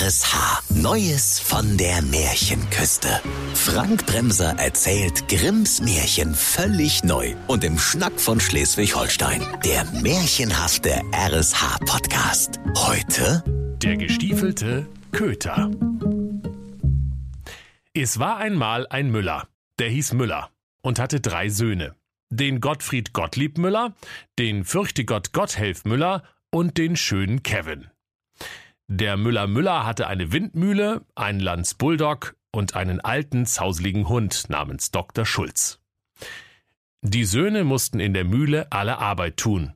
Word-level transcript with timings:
RSH. 0.00 0.74
Neues 0.74 1.38
von 1.38 1.76
der 1.76 2.02
Märchenküste. 2.02 3.20
Frank 3.54 4.04
Bremser 4.06 4.58
erzählt 4.58 5.28
Grimms 5.28 5.80
Märchen 5.80 6.34
völlig 6.34 7.04
neu 7.04 7.36
und 7.46 7.62
im 7.62 7.78
Schnack 7.78 8.18
von 8.18 8.40
Schleswig-Holstein. 8.40 9.40
Der 9.64 9.84
märchenhafte 10.02 11.00
RSH-Podcast. 11.12 12.58
Heute 12.74 13.44
Der 13.84 13.96
gestiefelte 13.96 14.88
Köter. 15.12 15.70
Es 17.92 18.18
war 18.18 18.38
einmal 18.38 18.88
ein 18.88 19.12
Müller, 19.12 19.46
der 19.78 19.90
hieß 19.90 20.14
Müller 20.14 20.50
und 20.82 20.98
hatte 20.98 21.20
drei 21.20 21.48
Söhne. 21.48 21.94
Den 22.30 22.60
Gottfried 22.60 23.12
Gottlieb 23.12 23.58
Müller, 23.58 23.94
den 24.40 24.64
Fürchtegott 24.64 25.32
Gotthelf 25.32 25.84
Müller 25.84 26.24
und 26.50 26.78
den 26.78 26.96
schönen 26.96 27.44
Kevin. 27.44 27.86
Der 28.88 29.16
Müller 29.16 29.46
Müller 29.46 29.86
hatte 29.86 30.06
eine 30.08 30.32
Windmühle, 30.32 31.04
einen 31.14 31.40
Lanz 31.40 31.74
Bulldog 31.74 32.36
und 32.52 32.76
einen 32.76 33.00
alten, 33.00 33.46
zauseligen 33.46 34.08
Hund 34.08 34.50
namens 34.50 34.90
Dr. 34.90 35.24
Schulz. 35.24 35.80
Die 37.00 37.24
Söhne 37.24 37.64
mussten 37.64 37.98
in 38.00 38.14
der 38.14 38.24
Mühle 38.24 38.70
alle 38.70 38.98
Arbeit 38.98 39.38
tun. 39.38 39.72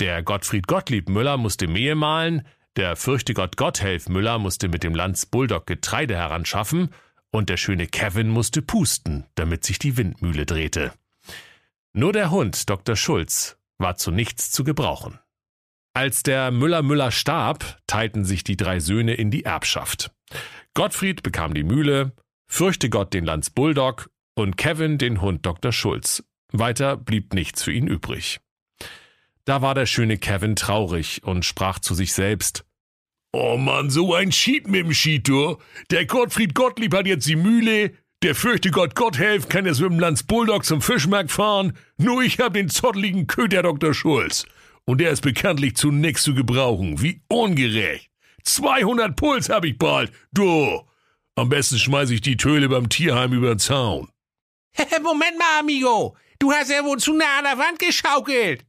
Der 0.00 0.22
Gottfried 0.22 0.66
Gottlieb 0.66 1.08
Müller 1.08 1.36
musste 1.36 1.66
Mehe 1.66 1.94
mahlen, 1.94 2.46
der 2.76 2.96
Fürchtegott 2.96 3.56
Gotthelf 3.56 4.08
Müller 4.08 4.38
musste 4.38 4.68
mit 4.68 4.82
dem 4.82 4.94
Lanz 4.94 5.26
Bulldog 5.26 5.66
Getreide 5.66 6.16
heranschaffen 6.16 6.90
und 7.30 7.48
der 7.48 7.56
schöne 7.56 7.86
Kevin 7.86 8.28
musste 8.28 8.62
pusten, 8.62 9.26
damit 9.34 9.64
sich 9.64 9.78
die 9.78 9.96
Windmühle 9.96 10.46
drehte. 10.46 10.92
Nur 11.92 12.12
der 12.12 12.30
Hund, 12.30 12.68
Dr. 12.68 12.96
Schulz, 12.96 13.56
war 13.78 13.96
zu 13.96 14.10
nichts 14.10 14.50
zu 14.50 14.64
gebrauchen. 14.64 15.18
Als 15.96 16.24
der 16.24 16.50
Müller 16.50 16.82
Müller 16.82 17.12
starb, 17.12 17.78
teilten 17.86 18.24
sich 18.24 18.42
die 18.42 18.56
drei 18.56 18.80
Söhne 18.80 19.14
in 19.14 19.30
die 19.30 19.44
Erbschaft. 19.44 20.10
Gottfried 20.74 21.22
bekam 21.22 21.54
die 21.54 21.62
Mühle, 21.62 22.12
Fürchtegott 22.48 23.14
den 23.14 23.24
Lanz 23.24 23.48
Bulldog 23.50 24.10
und 24.34 24.56
Kevin 24.56 24.98
den 24.98 25.20
Hund 25.20 25.46
Dr. 25.46 25.70
Schulz. 25.70 26.24
Weiter 26.50 26.96
blieb 26.96 27.32
nichts 27.32 27.62
für 27.62 27.72
ihn 27.72 27.86
übrig. 27.86 28.40
Da 29.44 29.62
war 29.62 29.76
der 29.76 29.86
schöne 29.86 30.18
Kevin 30.18 30.56
traurig 30.56 31.22
und 31.22 31.44
sprach 31.44 31.78
zu 31.78 31.94
sich 31.94 32.12
selbst, 32.12 32.64
Oh 33.32 33.56
Mann, 33.56 33.88
so 33.88 34.14
ein 34.14 34.32
Schied 34.32 34.66
mit 34.66 34.86
dem 34.86 34.92
Skitour. 34.92 35.58
Der 35.90 36.06
Gottfried 36.06 36.54
Gottlieb 36.56 36.94
hat 36.94 37.06
jetzt 37.06 37.28
die 37.28 37.36
Mühle, 37.36 37.92
der 38.22 38.34
Fürchtegott 38.34 38.96
Gotthelf 38.96 39.48
kann 39.48 39.66
jetzt 39.66 39.80
mit 39.80 39.90
dem 39.90 40.00
Lanz 40.00 40.24
Bulldog 40.24 40.64
zum 40.64 40.80
Fischmarkt 40.80 41.30
fahren, 41.30 41.76
nur 41.98 42.22
ich 42.22 42.40
hab 42.40 42.54
den 42.54 42.68
zotteligen 42.68 43.28
Köter 43.28 43.62
Dr. 43.62 43.94
Schulz. 43.94 44.44
Und 44.86 44.98
der 45.00 45.10
ist 45.10 45.22
bekanntlich 45.22 45.76
zu 45.76 45.90
nix 45.90 46.22
zu 46.22 46.34
gebrauchen. 46.34 47.00
Wie 47.00 47.22
ungerecht. 47.28 48.10
200 48.44 49.16
Puls 49.16 49.48
hab 49.48 49.64
ich 49.64 49.78
bald. 49.78 50.12
Du. 50.32 50.82
Am 51.36 51.48
besten 51.48 51.78
schmeiß 51.78 52.10
ich 52.10 52.20
die 52.20 52.36
Töle 52.36 52.68
beim 52.68 52.88
Tierheim 52.88 53.32
über 53.32 53.48
den 53.48 53.58
Zaun. 53.58 54.10
Moment 55.02 55.38
mal, 55.38 55.60
Amigo. 55.60 56.16
Du 56.38 56.52
hast 56.52 56.70
ja 56.70 56.84
wohl 56.84 56.98
zu 56.98 57.14
nah 57.14 57.38
an 57.38 57.44
der 57.44 57.58
Wand 57.58 57.78
geschaukelt. 57.78 58.64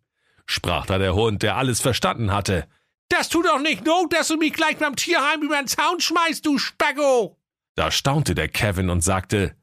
sprach 0.46 0.86
da 0.86 0.98
der 0.98 1.16
Hund, 1.16 1.44
der 1.44 1.58
alles 1.58 1.82
verstanden 1.82 2.32
hatte. 2.32 2.68
Das 3.10 3.30
tut 3.30 3.46
doch 3.46 3.60
nicht 3.60 3.86
Not, 3.86 4.14
dass 4.14 4.30
du 4.30 4.38
mich 4.38 4.54
gleich 4.54 4.78
beim 4.78 4.96
Tierheim 4.96 5.42
über 5.42 5.58
den 5.58 5.68
Zaun 5.68 6.00
schmeißt, 6.00 6.46
du 6.46 6.58
Spacko. 6.58 7.38
Da 7.76 7.92
staunte 7.92 8.34
der 8.36 8.48
Kevin 8.48 8.90
und 8.90 9.02
sagte, 9.02 9.56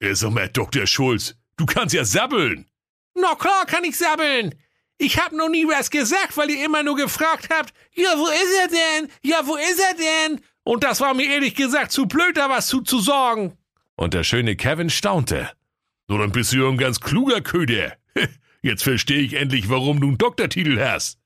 Sag 0.00 0.32
mal, 0.32 0.48
Dr. 0.48 0.86
Schulz, 0.86 1.36
du 1.56 1.66
kannst 1.66 1.94
ja 1.94 2.04
sabbeln. 2.04 2.66
Na 3.14 3.34
klar 3.34 3.66
kann 3.66 3.84
ich 3.84 3.96
sabbeln. 3.96 4.54
Ich 5.02 5.18
hab 5.18 5.32
noch 5.32 5.48
nie 5.48 5.66
was 5.66 5.88
gesagt, 5.90 6.36
weil 6.36 6.50
ihr 6.50 6.62
immer 6.62 6.82
nur 6.82 6.94
gefragt 6.94 7.48
habt, 7.50 7.72
ja, 7.94 8.10
wo 8.18 8.26
ist 8.26 8.54
er 8.60 8.68
denn? 8.68 9.10
Ja, 9.22 9.46
wo 9.46 9.56
ist 9.56 9.80
er 9.80 9.94
denn? 9.94 10.40
Und 10.62 10.84
das 10.84 11.00
war 11.00 11.14
mir 11.14 11.24
ehrlich 11.26 11.54
gesagt 11.54 11.90
zu 11.90 12.04
blöd, 12.04 12.36
da 12.36 12.50
was 12.50 12.66
zu, 12.66 12.82
zu 12.82 13.00
sorgen. 13.00 13.56
und 13.96 14.12
der 14.12 14.24
schöne 14.24 14.56
Kevin 14.56 14.90
staunte. 14.90 15.50
So, 16.06 16.18
dann 16.18 16.32
bist 16.32 16.52
du 16.52 16.58
ja 16.58 16.68
ein 16.68 16.76
ganz 16.76 17.00
kluger 17.00 17.40
Köder. 17.40 17.96
Jetzt 18.62 18.82
verstehe 18.82 19.22
ich 19.22 19.32
endlich, 19.34 19.70
warum 19.70 20.00
du 20.02 20.08
einen 20.08 20.18
Doktortitel 20.18 20.78
hast. 20.78 21.18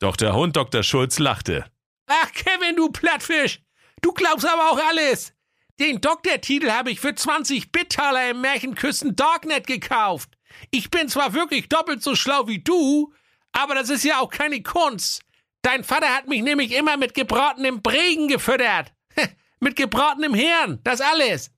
Doch 0.00 0.16
der 0.16 0.34
Hund 0.34 0.54
Dr. 0.56 0.82
Schulz 0.82 1.18
lachte. 1.18 1.64
Ach, 2.06 2.30
Kevin, 2.32 2.76
du 2.76 2.90
Plattfisch. 2.90 3.60
Du 4.02 4.12
glaubst 4.12 4.46
aber 4.46 4.70
auch 4.70 4.80
alles. 4.90 5.32
Den 5.80 6.02
Doktortitel 6.02 6.70
habe 6.70 6.90
ich 6.90 7.00
für 7.00 7.14
20 7.14 7.72
Bittaler 7.72 8.30
im 8.30 8.42
Märchenküsten 8.42 9.16
Darknet 9.16 9.66
gekauft. 9.66 10.28
Ich 10.70 10.90
bin 10.90 11.08
zwar 11.08 11.34
wirklich 11.34 11.68
doppelt 11.68 12.02
so 12.02 12.14
schlau 12.14 12.46
wie 12.48 12.60
du, 12.60 13.12
aber 13.52 13.74
das 13.74 13.90
ist 13.90 14.04
ja 14.04 14.20
auch 14.20 14.30
keine 14.30 14.62
Kunst. 14.62 15.22
Dein 15.62 15.84
Vater 15.84 16.08
hat 16.08 16.28
mich 16.28 16.42
nämlich 16.42 16.76
immer 16.76 16.96
mit 16.96 17.14
gebratenem 17.14 17.80
Bregen 17.82 18.28
gefüttert. 18.28 18.92
mit 19.60 19.76
gebratenem 19.76 20.34
Hirn, 20.34 20.80
das 20.84 21.00
alles. 21.00 21.50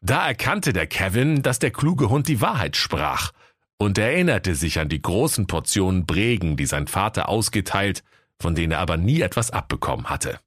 Da 0.00 0.26
erkannte 0.26 0.72
der 0.72 0.88
Kevin, 0.88 1.42
dass 1.42 1.60
der 1.60 1.70
kluge 1.70 2.08
Hund 2.08 2.26
die 2.26 2.40
Wahrheit 2.40 2.76
sprach 2.76 3.32
und 3.78 3.98
erinnerte 3.98 4.54
sich 4.54 4.80
an 4.80 4.88
die 4.88 5.00
großen 5.00 5.46
Portionen 5.46 6.06
Bregen, 6.06 6.56
die 6.56 6.66
sein 6.66 6.88
Vater 6.88 7.28
ausgeteilt, 7.28 8.02
von 8.40 8.54
denen 8.54 8.72
er 8.72 8.80
aber 8.80 8.96
nie 8.96 9.20
etwas 9.20 9.50
abbekommen 9.52 10.10
hatte. 10.10 10.40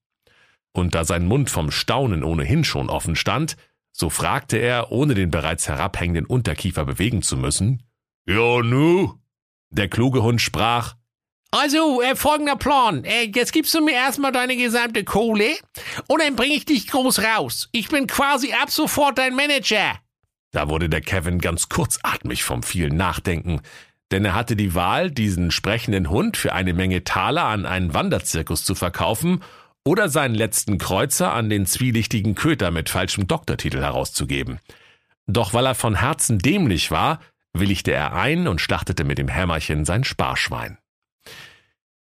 Und 0.73 0.93
da 0.93 1.05
sein 1.05 1.25
Mund 1.25 1.49
vom 1.49 1.71
Staunen 1.71 2.23
ohnehin 2.23 2.65
schon 2.65 2.89
offen 2.89 3.15
stand, 3.15 3.55
so 3.93 4.09
fragte 4.09 4.57
er, 4.57 4.91
ohne 4.91 5.13
den 5.13 5.31
bereits 5.31 5.69
herabhängenden 5.69 6.25
Unterkiefer 6.25 6.83
bewegen 6.83 7.21
zu 7.21 7.37
müssen, 7.37 7.83
Ja, 8.27 8.61
nu? 8.61 9.19
der 9.69 9.87
kluge 9.89 10.23
Hund 10.23 10.41
sprach, 10.41 10.95
Also, 11.51 12.01
äh, 12.01 12.15
folgender 12.15 12.55
Plan. 12.55 13.03
Äh, 13.03 13.31
jetzt 13.33 13.51
gibst 13.53 13.73
du 13.73 13.81
mir 13.81 13.93
erstmal 13.93 14.31
deine 14.31 14.55
gesamte 14.55 15.03
Kohle 15.03 15.55
und 16.07 16.21
dann 16.21 16.35
bringe 16.35 16.55
ich 16.55 16.65
dich 16.65 16.87
groß 16.87 17.19
raus. 17.19 17.69
Ich 17.71 17.89
bin 17.89 18.07
quasi 18.07 18.53
ab 18.53 18.69
sofort 18.71 19.17
dein 19.17 19.35
Manager. 19.35 19.99
Da 20.51 20.69
wurde 20.69 20.89
der 20.89 21.01
Kevin 21.01 21.39
ganz 21.39 21.69
kurzatmig 21.69 22.43
vom 22.43 22.63
vielen 22.63 22.95
Nachdenken, 22.95 23.61
denn 24.11 24.23
er 24.25 24.33
hatte 24.33 24.55
die 24.55 24.73
Wahl, 24.75 25.11
diesen 25.11 25.51
sprechenden 25.51 26.09
Hund 26.09 26.37
für 26.37 26.53
eine 26.53 26.73
Menge 26.73 27.03
Taler 27.03 27.43
an 27.43 27.65
einen 27.65 27.93
Wanderzirkus 27.93 28.63
zu 28.63 28.75
verkaufen 28.75 29.43
oder 29.83 30.09
seinen 30.09 30.35
letzten 30.35 30.77
Kreuzer 30.77 31.33
an 31.33 31.49
den 31.49 31.65
zwielichtigen 31.65 32.35
Köter 32.35 32.71
mit 32.71 32.89
falschem 32.89 33.27
Doktortitel 33.27 33.81
herauszugeben. 33.81 34.59
Doch 35.27 35.53
weil 35.53 35.65
er 35.65 35.75
von 35.75 35.95
Herzen 35.95 36.39
dämlich 36.39 36.91
war, 36.91 37.19
willigte 37.59 37.91
er 37.91 38.13
ein 38.13 38.47
und 38.47 38.61
schlachtete 38.61 39.03
mit 39.03 39.17
dem 39.17 39.27
Hämmerchen 39.27 39.85
sein 39.85 40.03
Sparschwein. 40.03 40.77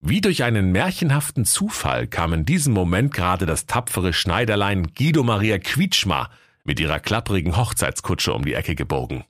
Wie 0.02 0.20
durch 0.20 0.44
einen 0.44 0.72
märchenhaften 0.72 1.46
Zufall 1.46 2.08
kam 2.08 2.34
in 2.34 2.46
diesem 2.46 2.74
Moment 2.74 3.14
gerade 3.14 3.46
das 3.46 3.66
tapfere 3.68 4.12
Schneiderlein 4.12 4.94
Guido 4.94 5.24
Maria 5.24 5.60
Quietschma 5.60 6.30
mit 6.66 6.80
ihrer 6.80 7.00
klapprigen 7.00 7.56
Hochzeitskutsche 7.56 8.34
um 8.34 8.44
die 8.44 8.54
Ecke 8.54 8.76
gebogen. 8.76 9.24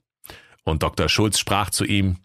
Und 0.64 0.82
Dr. 0.82 1.08
Schulz 1.08 1.38
sprach 1.38 1.70
zu 1.70 1.84
ihm, 1.84 2.16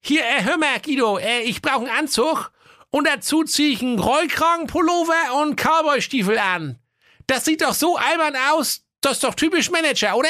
Hier, 0.00 0.22
äh, 0.22 0.42
hör 0.42 0.58
mal, 0.58 0.80
Guido, 0.80 1.18
äh, 1.18 1.42
ich 1.42 1.62
brauche 1.62 1.86
einen 1.86 1.96
Anzug 1.96 2.50
und 2.90 3.06
dazu 3.06 3.44
ziehe 3.44 3.70
ich 3.70 3.82
einen 3.82 3.98
Rollkragenpullover 3.98 5.40
und 5.40 5.56
Cowboystiefel 5.56 6.38
an. 6.38 6.78
Das 7.26 7.44
sieht 7.44 7.62
doch 7.62 7.74
so 7.74 7.96
albern 7.96 8.34
aus. 8.50 8.84
Das 9.02 9.12
ist 9.14 9.24
doch 9.24 9.34
typisch 9.34 9.70
Manager, 9.70 10.16
oder? 10.16 10.28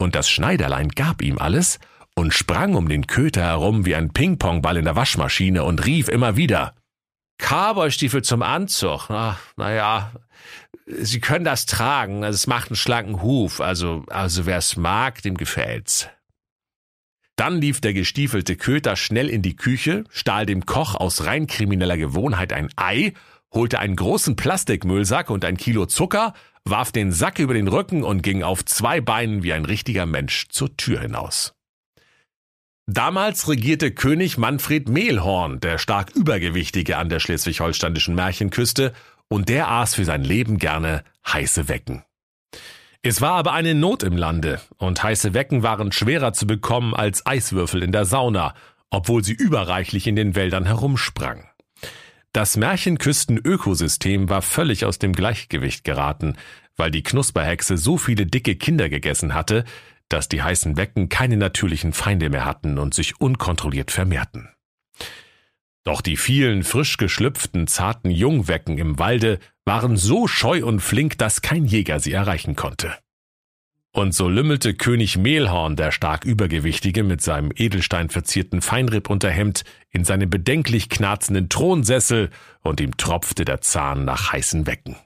Und 0.00 0.14
das 0.14 0.28
Schneiderlein 0.30 0.88
gab 0.88 1.22
ihm 1.22 1.38
alles 1.38 1.78
und 2.16 2.34
sprang 2.34 2.74
um 2.74 2.88
den 2.88 3.06
Köter 3.06 3.42
herum 3.42 3.84
wie 3.86 3.94
ein 3.94 4.12
Pingpongball 4.12 4.76
in 4.76 4.84
der 4.84 4.96
Waschmaschine 4.96 5.62
und 5.64 5.84
rief 5.84 6.08
immer 6.08 6.36
wieder, 6.36 6.74
Cowboystiefel 7.38 8.22
zum 8.22 8.42
Anzug. 8.42 9.08
Ach, 9.08 9.38
naja, 9.56 10.12
Sie 10.86 11.20
können 11.20 11.44
das 11.44 11.66
tragen, 11.66 12.24
also 12.24 12.34
es 12.34 12.46
macht 12.46 12.70
einen 12.70 12.76
schlanken 12.76 13.22
Huf, 13.22 13.60
also, 13.60 14.04
also 14.08 14.46
wer's 14.46 14.76
mag, 14.76 15.22
dem 15.22 15.36
gefällt's. 15.36 16.08
Dann 17.36 17.60
lief 17.60 17.80
der 17.80 17.94
gestiefelte 17.94 18.56
Köter 18.56 18.96
schnell 18.96 19.30
in 19.30 19.40
die 19.40 19.56
Küche, 19.56 20.04
stahl 20.10 20.46
dem 20.46 20.66
Koch 20.66 20.94
aus 20.94 21.24
rein 21.24 21.46
krimineller 21.46 21.96
Gewohnheit 21.96 22.52
ein 22.52 22.70
Ei, 22.76 23.14
holte 23.52 23.78
einen 23.78 23.96
großen 23.96 24.36
Plastikmüllsack 24.36 25.30
und 25.30 25.44
ein 25.44 25.56
Kilo 25.56 25.86
Zucker, 25.86 26.34
warf 26.64 26.92
den 26.92 27.12
Sack 27.12 27.38
über 27.38 27.54
den 27.54 27.68
Rücken 27.68 28.02
und 28.02 28.22
ging 28.22 28.42
auf 28.42 28.64
zwei 28.64 29.00
Beinen 29.00 29.42
wie 29.42 29.52
ein 29.52 29.64
richtiger 29.64 30.06
Mensch 30.06 30.48
zur 30.48 30.76
Tür 30.76 31.00
hinaus. 31.00 31.54
Damals 32.86 33.48
regierte 33.48 33.92
König 33.92 34.36
Manfred 34.36 34.88
Mehlhorn, 34.88 35.60
der 35.60 35.78
stark 35.78 36.10
Übergewichtige 36.10 36.96
an 36.96 37.08
der 37.08 37.20
schleswig-holsteinischen 37.20 38.14
Märchenküste, 38.14 38.92
und 39.28 39.48
der 39.48 39.70
aß 39.70 39.94
für 39.94 40.04
sein 40.04 40.24
Leben 40.24 40.58
gerne 40.58 41.04
heiße 41.24 41.68
Wecken. 41.68 42.02
Es 43.02 43.20
war 43.20 43.32
aber 43.34 43.52
eine 43.52 43.74
Not 43.74 44.02
im 44.02 44.16
Lande, 44.16 44.60
und 44.76 45.02
heiße 45.02 45.34
Wecken 45.34 45.62
waren 45.62 45.92
schwerer 45.92 46.32
zu 46.32 46.46
bekommen 46.46 46.94
als 46.94 47.24
Eiswürfel 47.24 47.82
in 47.82 47.92
der 47.92 48.04
Sauna, 48.06 48.54
obwohl 48.90 49.22
sie 49.22 49.34
überreichlich 49.34 50.08
in 50.08 50.16
den 50.16 50.34
Wäldern 50.34 50.66
herumsprangen. 50.66 51.49
Das 52.32 52.56
Märchenküsten-Ökosystem 52.56 54.28
war 54.28 54.42
völlig 54.42 54.84
aus 54.84 54.98
dem 54.98 55.12
Gleichgewicht 55.12 55.82
geraten, 55.82 56.36
weil 56.76 56.92
die 56.92 57.02
Knusperhexe 57.02 57.76
so 57.76 57.98
viele 57.98 58.24
dicke 58.24 58.54
Kinder 58.54 58.88
gegessen 58.88 59.34
hatte, 59.34 59.64
dass 60.08 60.28
die 60.28 60.42
heißen 60.42 60.76
Wecken 60.76 61.08
keine 61.08 61.36
natürlichen 61.36 61.92
Feinde 61.92 62.30
mehr 62.30 62.44
hatten 62.44 62.78
und 62.78 62.94
sich 62.94 63.20
unkontrolliert 63.20 63.90
vermehrten. 63.90 64.48
Doch 65.84 66.02
die 66.02 66.16
vielen 66.16 66.62
frisch 66.62 66.98
geschlüpften 66.98 67.66
zarten 67.66 68.10
Jungwecken 68.10 68.78
im 68.78 68.98
Walde 68.98 69.40
waren 69.64 69.96
so 69.96 70.28
scheu 70.28 70.64
und 70.64 70.80
flink, 70.80 71.18
dass 71.18 71.42
kein 71.42 71.64
Jäger 71.64 72.00
sie 72.00 72.12
erreichen 72.12 72.54
konnte. 72.54 72.96
Und 73.92 74.14
so 74.14 74.28
lümmelte 74.28 74.74
König 74.74 75.18
Mehlhorn, 75.18 75.74
der 75.74 75.90
stark 75.90 76.24
Übergewichtige, 76.24 77.02
mit 77.02 77.22
seinem 77.22 77.50
edelsteinverzierten 77.54 78.62
Feinrippunterhemd 78.62 79.64
in 79.90 80.04
seinem 80.04 80.30
bedenklich 80.30 80.88
knarzenden 80.88 81.48
Thronsessel 81.48 82.30
und 82.62 82.80
ihm 82.80 82.96
tropfte 82.96 83.44
der 83.44 83.62
Zahn 83.62 84.04
nach 84.04 84.32
heißen 84.32 84.66
Wecken. 84.66 84.96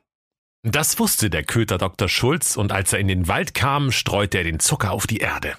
Das 0.67 0.99
wusste 0.99 1.31
der 1.31 1.45
Köter 1.45 1.79
Dr. 1.79 2.09
Schulz, 2.09 2.57
und 2.57 2.73
als 2.73 2.93
er 2.93 2.99
in 2.99 3.09
den 3.09 3.29
Wald 3.29 3.55
kam, 3.55 3.91
streute 3.91 4.39
er 4.39 4.45
den 4.45 4.61
Zucker 4.61 4.93
auf 4.93 5.07
die 5.07 5.19
Erde. 5.19 5.55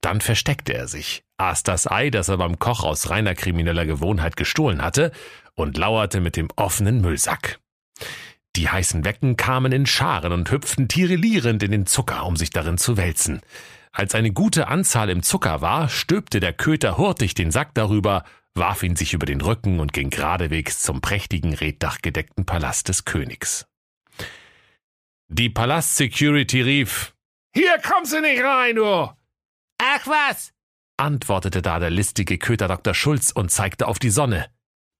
Dann 0.00 0.20
versteckte 0.20 0.74
er 0.74 0.88
sich, 0.88 1.22
aß 1.38 1.62
das 1.62 1.90
Ei, 1.90 2.10
das 2.10 2.28
er 2.28 2.38
beim 2.38 2.58
Koch 2.58 2.82
aus 2.84 3.10
reiner 3.10 3.34
krimineller 3.34 3.86
Gewohnheit 3.86 4.36
gestohlen 4.36 4.82
hatte, 4.82 5.12
und 5.54 5.76
lauerte 5.76 6.20
mit 6.20 6.36
dem 6.36 6.48
offenen 6.56 7.00
Müllsack. 7.00 7.60
Die 8.56 8.68
heißen 8.68 9.04
Wecken 9.04 9.36
kamen 9.36 9.72
in 9.72 9.86
Scharen 9.86 10.32
und 10.32 10.50
hüpften 10.50 10.88
tirelierend 10.88 11.62
in 11.62 11.70
den 11.70 11.86
Zucker, 11.86 12.26
um 12.26 12.36
sich 12.36 12.50
darin 12.50 12.76
zu 12.76 12.96
wälzen. 12.96 13.40
Als 13.92 14.14
eine 14.14 14.32
gute 14.32 14.68
Anzahl 14.68 15.10
im 15.10 15.22
Zucker 15.22 15.60
war, 15.60 15.88
stülpte 15.88 16.40
der 16.40 16.52
Köter 16.52 16.96
hurtig 16.98 17.34
den 17.34 17.50
Sack 17.50 17.74
darüber, 17.74 18.24
warf 18.54 18.82
ihn 18.82 18.96
sich 18.96 19.14
über 19.14 19.26
den 19.26 19.40
Rücken 19.40 19.80
und 19.80 19.92
ging 19.92 20.10
geradewegs 20.10 20.82
zum 20.82 21.00
prächtigen 21.00 21.54
reddachgedeckten 21.54 22.44
Palast 22.44 22.88
des 22.88 23.04
Königs. 23.04 23.66
Die 25.28 25.48
Palast-Security 25.48 26.60
rief, 26.60 27.14
Hier 27.54 27.78
kommst 27.78 28.12
du 28.12 28.20
nicht 28.20 28.42
rein, 28.42 28.76
du! 28.76 29.10
Ach 29.78 30.06
was! 30.06 30.52
antwortete 30.98 31.62
da 31.62 31.78
der 31.78 31.90
listige 31.90 32.36
Köter 32.36 32.68
Dr. 32.68 32.92
Schulz 32.92 33.30
und 33.30 33.50
zeigte 33.50 33.88
auf 33.88 33.98
die 33.98 34.10
Sonne. 34.10 34.50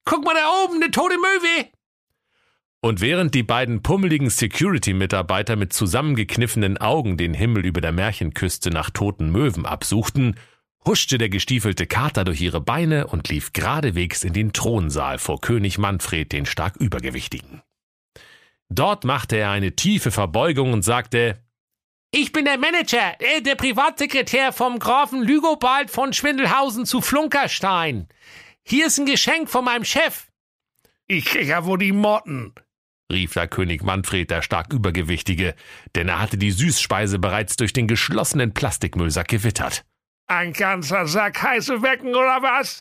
Guck 0.05 0.25
mal 0.25 0.35
da 0.35 0.65
oben, 0.65 0.79
ne 0.81 0.91
tote 0.91 1.17
Möwe! 1.17 1.71
Und 2.85 3.01
während 3.01 3.33
die 3.37 3.45
beiden 3.45 3.83
pummeligen 3.83 4.29
Security-Mitarbeiter 4.29 5.55
mit 5.55 5.73
zusammengekniffenen 5.73 6.79
Augen 6.79 7.17
den 7.17 7.33
Himmel 7.33 7.65
über 7.65 7.81
der 7.81 7.93
Märchenküste 7.93 8.71
nach 8.71 8.91
toten 8.91 9.31
Möwen 9.31 9.67
absuchten, 9.67 10.35
huschte 10.85 11.17
der 11.17 11.29
gestiefelte 11.29 11.87
Kater 11.87 12.25
durch 12.25 12.41
ihre 12.41 12.61
Beine 12.61 13.07
und 13.07 13.29
lief 13.29 13.53
geradewegs 13.53 14.25
in 14.25 14.33
den 14.33 14.53
Thronsaal 14.53 15.19
vor 15.19 15.41
König 15.41 15.79
Manfred, 15.79 16.33
den 16.33 16.45
stark 16.45 16.75
Übergewichtigen. 16.77 17.63
Dort 18.69 19.05
machte 19.05 19.37
er 19.37 19.51
eine 19.51 19.77
tiefe 19.77 20.11
Verbeugung 20.11 20.73
und 20.73 20.83
sagte, 20.83 21.39
ich 22.11 22.33
bin 22.33 22.45
der 22.45 22.59
Manager, 22.59 23.15
äh, 23.21 23.43
der 23.43 23.55
Privatsekretär 23.55 24.53
vom 24.53 24.81
Grafen 24.81 25.23
Lügobald 25.23 25.89
von 25.89 26.13
Schwindelhausen 26.13 26.85
zu 26.85 27.01
Flunkerstein. 27.01 28.09
Hier 28.65 28.87
ist 28.89 28.99
ein 28.99 29.07
Geschenk 29.07 29.49
von 29.49 29.65
meinem 29.65 29.85
Chef. 29.85 30.27
Ich 31.07 31.27
krieg 31.27 31.47
ja 31.47 31.65
wohl 31.65 31.79
die 31.79 31.93
Motten, 31.93 32.55
rief 33.13 33.35
der 33.35 33.49
König 33.49 33.83
Manfred, 33.83 34.31
der 34.31 34.43
stark 34.43 34.73
Übergewichtige, 34.73 35.55
denn 35.95 36.09
er 36.09 36.21
hatte 36.21 36.39
die 36.39 36.51
Süßspeise 36.51 37.19
bereits 37.19 37.57
durch 37.57 37.73
den 37.73 37.87
geschlossenen 37.87 38.55
Plastikmüllsack 38.55 39.29
gewittert. 39.29 39.85
Ein 40.27 40.53
ganzer 40.53 41.07
Sack 41.07 41.43
heiße 41.43 41.83
Wecken 41.83 42.11
oder 42.11 42.43
was? 42.43 42.81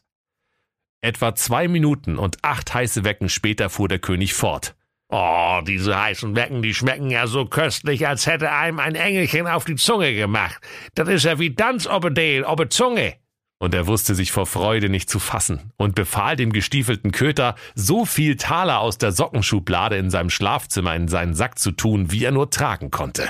Etwa 1.01 1.35
zwei 1.35 1.67
Minuten 1.67 2.17
und 2.17 2.37
acht 2.43 2.73
heiße 2.73 3.03
Wecken 3.03 3.29
später 3.29 3.69
fuhr 3.69 3.87
der 3.87 3.99
König 3.99 4.33
fort. 4.33 4.75
Oh, 5.09 5.59
diese 5.67 6.01
heißen 6.01 6.35
Wecken, 6.35 6.61
die 6.61 6.73
schmecken 6.73 7.11
ja 7.11 7.27
so 7.27 7.45
köstlich, 7.45 8.07
als 8.07 8.27
hätte 8.27 8.51
einem 8.51 8.79
ein 8.79 8.95
Engelchen 8.95 9.45
auf 9.45 9.65
die 9.65 9.75
Zunge 9.75 10.13
gemacht. 10.15 10.61
Das 10.95 11.09
ist 11.09 11.25
ja 11.25 11.37
wie 11.37 11.53
Danz 11.53 11.85
obe 11.85 12.11
Deel, 12.11 12.45
obe 12.45 12.69
Zunge 12.69 13.20
und 13.61 13.75
er 13.75 13.85
wusste 13.85 14.15
sich 14.15 14.31
vor 14.31 14.47
Freude 14.47 14.89
nicht 14.89 15.07
zu 15.07 15.19
fassen 15.19 15.71
und 15.77 15.93
befahl 15.93 16.35
dem 16.35 16.51
gestiefelten 16.51 17.11
Köter, 17.11 17.53
so 17.75 18.05
viel 18.05 18.35
Taler 18.35 18.79
aus 18.79 18.97
der 18.97 19.11
Sockenschublade 19.11 19.97
in 19.97 20.09
seinem 20.09 20.31
Schlafzimmer 20.31 20.95
in 20.95 21.07
seinen 21.07 21.35
Sack 21.35 21.59
zu 21.59 21.69
tun, 21.69 22.11
wie 22.11 22.25
er 22.25 22.31
nur 22.31 22.49
tragen 22.49 22.89
konnte. 22.89 23.29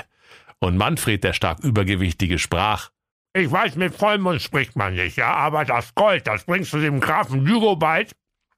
Und 0.58 0.78
Manfred, 0.78 1.22
der 1.22 1.34
stark 1.34 1.60
Übergewichtige, 1.60 2.38
sprach, 2.38 2.88
Ich 3.34 3.52
weiß, 3.52 3.76
mit 3.76 3.94
Vollmond 3.94 4.40
spricht 4.40 4.74
man 4.74 4.94
nicht, 4.94 5.18
ja, 5.18 5.34
aber 5.34 5.66
das 5.66 5.94
Gold, 5.94 6.26
das 6.26 6.44
bringst 6.44 6.72
du 6.72 6.78
dem 6.78 7.00
Grafen 7.00 7.44
Lügobald 7.44 8.12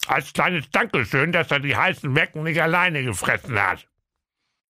als 0.07 0.33
kleines 0.33 0.71
Dankeschön, 0.71 1.33
dass 1.33 1.51
er 1.51 1.59
die 1.59 1.77
heißen 1.77 2.15
Wecken 2.15 2.45
nicht 2.45 2.63
alleine 2.63 3.03
gefressen 3.03 3.61
hat. 3.61 3.89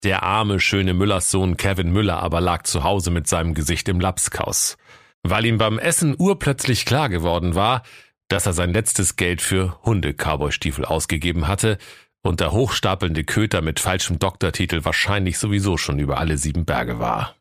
Der 0.05 0.23
arme, 0.23 0.59
schöne 0.59 0.95
Müllerssohn 0.95 1.59
Kevin 1.59 1.93
Müller 1.93 2.23
aber 2.23 2.41
lag 2.41 2.63
zu 2.63 2.83
Hause 2.83 3.11
mit 3.11 3.27
seinem 3.27 3.53
Gesicht 3.53 3.91
im 3.91 4.01
Lapskaus 4.01 4.79
weil 5.25 5.47
ihm 5.47 5.59
beim 5.59 5.79
Essen 5.79 6.15
urplötzlich 6.17 6.85
klar 6.85 7.09
geworden 7.09 7.55
war, 7.55 7.83
dass 8.29 8.47
er 8.47 8.53
sein 8.53 8.73
letztes 8.73 9.17
Geld 9.17 9.43
für 9.43 9.83
Hunde-Cowboy-Stiefel 9.85 10.85
ausgegeben 10.85 11.49
hatte 11.49 11.79
und 12.23 12.41
der 12.41 12.53
hochstapelnde 12.53 13.25
Köter 13.25 13.61
mit 13.61 13.81
falschem 13.81 14.19
Doktortitel 14.19 14.85
wahrscheinlich 14.85 15.39
sowieso 15.39 15.77
schon 15.77 15.99
über 15.99 16.19
alle 16.19 16.39
sieben 16.39 16.65
Berge 16.65 16.99
war. 16.99 17.37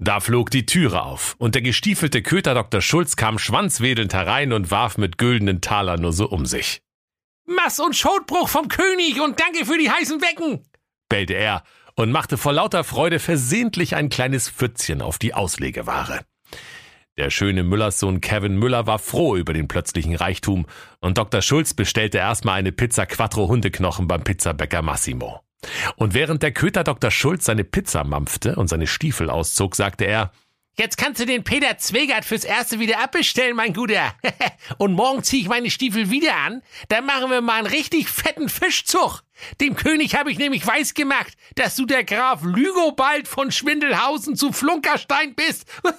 Da 0.00 0.20
flog 0.20 0.50
die 0.50 0.64
Türe 0.64 1.02
auf, 1.02 1.34
und 1.38 1.56
der 1.56 1.62
gestiefelte 1.62 2.22
Köter 2.22 2.54
Dr. 2.54 2.80
Schulz 2.80 3.16
kam 3.16 3.38
schwanzwedelnd 3.38 4.14
herein 4.14 4.52
und 4.52 4.70
warf 4.70 4.96
mit 4.96 5.18
güldenen 5.18 5.60
Talern 5.60 6.00
nur 6.00 6.12
so 6.12 6.28
um 6.28 6.46
sich. 6.46 6.82
Mass 7.46 7.80
und 7.80 7.96
Schotbruch 7.96 8.48
vom 8.48 8.68
König 8.68 9.20
und 9.20 9.40
danke 9.40 9.66
für 9.66 9.76
die 9.76 9.90
heißen 9.90 10.20
Wecken, 10.20 10.64
bellte 11.08 11.34
er 11.34 11.64
und 11.98 12.12
machte 12.12 12.36
vor 12.38 12.52
lauter 12.52 12.84
Freude 12.84 13.18
versehentlich 13.18 13.96
ein 13.96 14.08
kleines 14.08 14.48
Pfützchen 14.48 15.02
auf 15.02 15.18
die 15.18 15.34
Auslegeware. 15.34 16.20
Der 17.16 17.30
schöne 17.30 17.64
Müllerssohn 17.64 18.20
Kevin 18.20 18.56
Müller 18.56 18.86
war 18.86 19.00
froh 19.00 19.34
über 19.34 19.52
den 19.52 19.66
plötzlichen 19.66 20.14
Reichtum 20.14 20.66
und 21.00 21.18
Dr. 21.18 21.42
Schulz 21.42 21.74
bestellte 21.74 22.18
erstmal 22.18 22.54
eine 22.54 22.70
Pizza 22.70 23.04
Quattro 23.04 23.48
Hundeknochen 23.48 24.06
beim 24.06 24.22
Pizzabäcker 24.22 24.80
Massimo. 24.80 25.40
Und 25.96 26.14
während 26.14 26.44
der 26.44 26.52
Köter 26.52 26.84
Dr. 26.84 27.10
Schulz 27.10 27.46
seine 27.46 27.64
Pizza 27.64 28.04
mampfte 28.04 28.54
und 28.54 28.68
seine 28.68 28.86
Stiefel 28.86 29.28
auszog, 29.28 29.74
sagte 29.74 30.04
er, 30.04 30.30
Jetzt 30.78 30.96
kannst 30.96 31.20
du 31.20 31.26
den 31.26 31.42
Peter 31.42 31.76
Zwegert 31.76 32.24
fürs 32.24 32.44
Erste 32.44 32.78
wieder 32.78 33.02
abbestellen, 33.02 33.56
mein 33.56 33.72
Guter. 33.72 34.14
Und 34.78 34.92
morgen 34.92 35.24
ziehe 35.24 35.42
ich 35.42 35.48
meine 35.48 35.70
Stiefel 35.70 36.10
wieder 36.10 36.36
an. 36.36 36.62
Dann 36.88 37.04
machen 37.04 37.32
wir 37.32 37.40
mal 37.40 37.58
einen 37.58 37.66
richtig 37.66 38.08
fetten 38.08 38.48
Fischzug. 38.48 39.24
Dem 39.60 39.74
König 39.74 40.14
habe 40.14 40.30
ich 40.30 40.38
nämlich 40.38 40.64
weiß 40.64 40.94
gemacht, 40.94 41.36
dass 41.56 41.74
du 41.74 41.84
der 41.84 42.04
Graf 42.04 42.44
Lügobald 42.44 43.26
von 43.26 43.50
Schwindelhausen 43.50 44.36
zu 44.36 44.52
Flunkerstein 44.52 45.34
bist. 45.34 45.66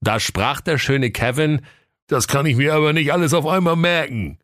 da 0.00 0.20
sprach 0.20 0.60
der 0.60 0.78
schöne 0.78 1.10
Kevin, 1.10 1.66
das 2.06 2.28
kann 2.28 2.46
ich 2.46 2.54
mir 2.54 2.74
aber 2.74 2.92
nicht 2.92 3.12
alles 3.12 3.34
auf 3.34 3.46
einmal 3.46 3.74
merken. 3.74 4.38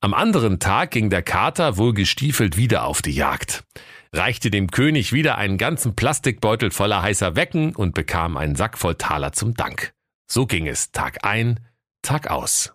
Am 0.00 0.14
anderen 0.14 0.58
Tag 0.58 0.92
ging 0.92 1.10
der 1.10 1.22
Kater 1.22 1.76
wohlgestiefelt 1.76 2.56
wieder 2.56 2.84
auf 2.84 3.02
die 3.02 3.12
Jagd 3.12 3.62
reichte 4.14 4.50
dem 4.50 4.70
König 4.70 5.12
wieder 5.12 5.38
einen 5.38 5.58
ganzen 5.58 5.96
Plastikbeutel 5.96 6.70
voller 6.70 7.02
heißer 7.02 7.34
Wecken 7.36 7.74
und 7.74 7.94
bekam 7.94 8.36
einen 8.36 8.54
Sack 8.54 8.78
voll 8.78 8.94
Taler 8.94 9.32
zum 9.32 9.54
Dank. 9.54 9.94
So 10.26 10.46
ging 10.46 10.66
es 10.66 10.92
Tag 10.92 11.24
ein, 11.24 11.60
Tag 12.02 12.30
aus. 12.30 12.74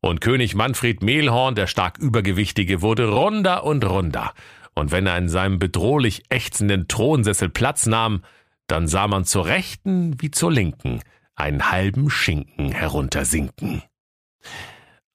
Und 0.00 0.20
König 0.20 0.54
Manfred 0.54 1.02
Mehlhorn, 1.02 1.54
der 1.54 1.66
stark 1.66 1.98
Übergewichtige, 1.98 2.80
wurde 2.82 3.08
runder 3.08 3.64
und 3.64 3.84
runder. 3.84 4.32
Und 4.74 4.92
wenn 4.92 5.06
er 5.06 5.18
in 5.18 5.28
seinem 5.28 5.58
bedrohlich 5.58 6.24
ächzenden 6.30 6.88
Thronsessel 6.88 7.48
Platz 7.50 7.86
nahm, 7.86 8.22
dann 8.66 8.86
sah 8.86 9.08
man 9.08 9.24
zur 9.24 9.46
Rechten 9.46 10.20
wie 10.22 10.30
zur 10.30 10.52
Linken 10.52 11.00
einen 11.34 11.70
halben 11.70 12.08
Schinken 12.08 12.72
heruntersinken. 12.72 13.82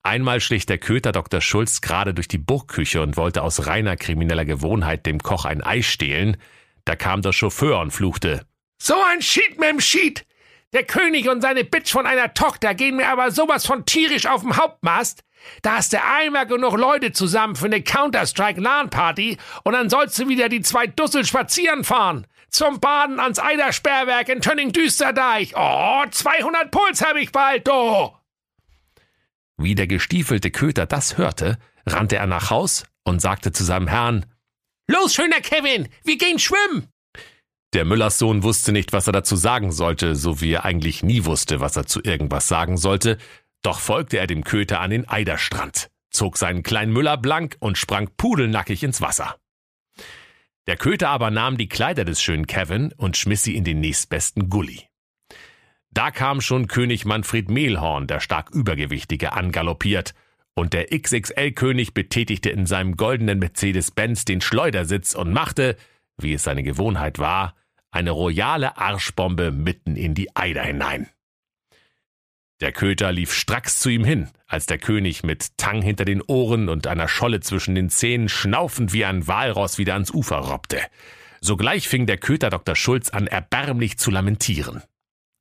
Einmal 0.06 0.40
schlich 0.40 0.66
der 0.66 0.78
Köter 0.78 1.10
Dr. 1.10 1.40
Schulz 1.40 1.80
gerade 1.80 2.14
durch 2.14 2.28
die 2.28 2.38
Burgküche 2.38 3.02
und 3.02 3.16
wollte 3.16 3.42
aus 3.42 3.66
reiner 3.66 3.96
krimineller 3.96 4.44
Gewohnheit 4.44 5.04
dem 5.04 5.20
Koch 5.20 5.44
ein 5.44 5.64
Ei 5.64 5.82
stehlen. 5.82 6.36
Da 6.84 6.94
kam 6.94 7.22
der 7.22 7.32
Chauffeur 7.32 7.80
und 7.80 7.90
fluchte. 7.90 8.46
So 8.80 8.94
ein 9.10 9.20
Schied 9.20 9.58
mit 9.58 9.68
dem 9.68 9.80
Schied! 9.80 10.24
Der 10.72 10.84
König 10.84 11.28
und 11.28 11.40
seine 11.40 11.64
Bitch 11.64 11.90
von 11.90 12.06
einer 12.06 12.34
Tochter 12.34 12.74
gehen 12.74 12.94
mir 12.94 13.08
aber 13.08 13.32
sowas 13.32 13.66
von 13.66 13.84
tierisch 13.84 14.26
auf 14.26 14.42
dem 14.42 14.56
Hauptmast. 14.56 15.24
Da 15.62 15.78
hast 15.78 15.92
du 15.92 15.98
einmal 16.00 16.46
genug 16.46 16.76
Leute 16.76 17.10
zusammen 17.10 17.56
für 17.56 17.66
eine 17.66 17.82
Counter-Strike-LAN-Party 17.82 19.38
und 19.64 19.72
dann 19.72 19.90
sollst 19.90 20.20
du 20.20 20.28
wieder 20.28 20.48
die 20.48 20.60
zwei 20.60 20.86
Dussel 20.86 21.24
spazieren 21.24 21.82
fahren. 21.82 22.28
Zum 22.48 22.78
Baden 22.78 23.18
ans 23.18 23.40
Eidersperrwerk 23.40 24.28
in 24.28 24.40
Tönning-Düsterdeich. 24.40 25.54
Oh, 25.56 26.04
200 26.08 26.70
Puls 26.70 27.02
hab 27.02 27.16
ich 27.16 27.32
bald, 27.32 27.66
do! 27.66 28.15
Wie 29.56 29.74
der 29.74 29.86
gestiefelte 29.86 30.50
Köter 30.50 30.86
das 30.86 31.18
hörte, 31.18 31.58
rannte 31.86 32.16
er 32.16 32.26
nach 32.26 32.50
Haus 32.50 32.84
und 33.04 33.20
sagte 33.20 33.52
zu 33.52 33.64
seinem 33.64 33.88
Herrn 33.88 34.26
Los, 34.88 35.14
schöner 35.14 35.40
Kevin, 35.40 35.88
wir 36.04 36.16
gehen 36.16 36.38
schwimmen. 36.38 36.88
Der 37.72 37.84
Müllerssohn 37.84 38.42
wusste 38.42 38.72
nicht, 38.72 38.92
was 38.92 39.06
er 39.06 39.12
dazu 39.12 39.34
sagen 39.34 39.72
sollte, 39.72 40.14
so 40.14 40.40
wie 40.40 40.52
er 40.52 40.64
eigentlich 40.64 41.02
nie 41.02 41.24
wusste, 41.24 41.60
was 41.60 41.76
er 41.76 41.86
zu 41.86 42.00
irgendwas 42.02 42.48
sagen 42.48 42.76
sollte, 42.76 43.18
doch 43.62 43.80
folgte 43.80 44.18
er 44.18 44.26
dem 44.26 44.44
Köter 44.44 44.80
an 44.80 44.90
den 44.90 45.08
Eiderstrand, 45.08 45.90
zog 46.10 46.38
seinen 46.38 46.62
kleinen 46.62 46.92
Müller 46.92 47.16
blank 47.16 47.56
und 47.58 47.78
sprang 47.78 48.08
pudelnackig 48.16 48.82
ins 48.84 49.00
Wasser. 49.00 49.36
Der 50.68 50.76
Köter 50.76 51.08
aber 51.08 51.30
nahm 51.30 51.56
die 51.56 51.68
Kleider 51.68 52.04
des 52.04 52.22
schönen 52.22 52.46
Kevin 52.46 52.92
und 52.96 53.16
schmiss 53.16 53.42
sie 53.42 53.56
in 53.56 53.64
den 53.64 53.80
nächstbesten 53.80 54.48
Gully. 54.48 54.88
Da 55.96 56.10
kam 56.10 56.42
schon 56.42 56.66
König 56.66 57.06
Manfred 57.06 57.50
Mehlhorn, 57.50 58.06
der 58.06 58.20
stark 58.20 58.50
Übergewichtige, 58.50 59.32
angaloppiert, 59.32 60.12
und 60.52 60.74
der 60.74 60.88
XXL-König 60.88 61.94
betätigte 61.94 62.50
in 62.50 62.66
seinem 62.66 62.98
goldenen 62.98 63.38
Mercedes-Benz 63.38 64.26
den 64.26 64.42
Schleudersitz 64.42 65.14
und 65.14 65.32
machte, 65.32 65.74
wie 66.18 66.34
es 66.34 66.42
seine 66.42 66.62
Gewohnheit 66.62 67.18
war, 67.18 67.54
eine 67.90 68.10
royale 68.10 68.76
Arschbombe 68.76 69.52
mitten 69.52 69.96
in 69.96 70.12
die 70.12 70.36
Eider 70.36 70.64
hinein. 70.64 71.08
Der 72.60 72.72
Köter 72.72 73.10
lief 73.10 73.32
stracks 73.32 73.78
zu 73.78 73.88
ihm 73.88 74.04
hin, 74.04 74.28
als 74.46 74.66
der 74.66 74.76
König 74.76 75.22
mit 75.22 75.56
Tang 75.56 75.80
hinter 75.80 76.04
den 76.04 76.20
Ohren 76.20 76.68
und 76.68 76.86
einer 76.86 77.08
Scholle 77.08 77.40
zwischen 77.40 77.74
den 77.74 77.88
Zähnen 77.88 78.28
schnaufend 78.28 78.92
wie 78.92 79.06
ein 79.06 79.26
Walross 79.28 79.78
wieder 79.78 79.94
ans 79.94 80.10
Ufer 80.10 80.36
robbte. 80.36 80.78
Sogleich 81.40 81.88
fing 81.88 82.04
der 82.04 82.18
Köter 82.18 82.50
Dr. 82.50 82.76
Schulz 82.76 83.08
an, 83.08 83.26
erbärmlich 83.26 83.96
zu 83.96 84.10
lamentieren. 84.10 84.82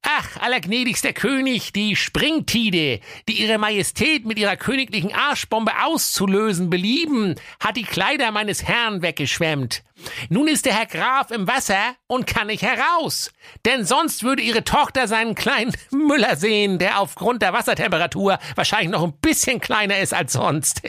Ach, 0.07 0.37
allergnädigster 0.39 1.13
König, 1.13 1.73
die 1.73 1.95
Springtide, 1.95 2.99
die 3.27 3.41
ihre 3.41 3.57
Majestät 3.57 4.23
mit 4.23 4.37
ihrer 4.37 4.55
königlichen 4.55 5.11
Arschbombe 5.11 5.71
auszulösen 5.83 6.69
belieben, 6.69 7.33
hat 7.59 7.75
die 7.75 7.83
Kleider 7.83 8.29
meines 8.29 8.63
Herrn 8.63 9.01
weggeschwemmt. 9.01 9.83
Nun 10.29 10.47
ist 10.47 10.67
der 10.67 10.77
Herr 10.77 10.85
Graf 10.85 11.31
im 11.31 11.47
Wasser 11.47 11.95
und 12.05 12.27
kann 12.27 12.47
nicht 12.47 12.61
heraus, 12.61 13.31
denn 13.65 13.83
sonst 13.83 14.21
würde 14.21 14.43
ihre 14.43 14.63
Tochter 14.63 15.07
seinen 15.07 15.33
kleinen 15.33 15.73
Müller 15.91 16.35
sehen, 16.35 16.77
der 16.77 16.99
aufgrund 16.99 17.41
der 17.41 17.53
Wassertemperatur 17.53 18.37
wahrscheinlich 18.53 18.91
noch 18.91 19.03
ein 19.03 19.17
bisschen 19.19 19.59
kleiner 19.59 19.97
ist 19.97 20.13
als 20.13 20.33
sonst. 20.33 20.83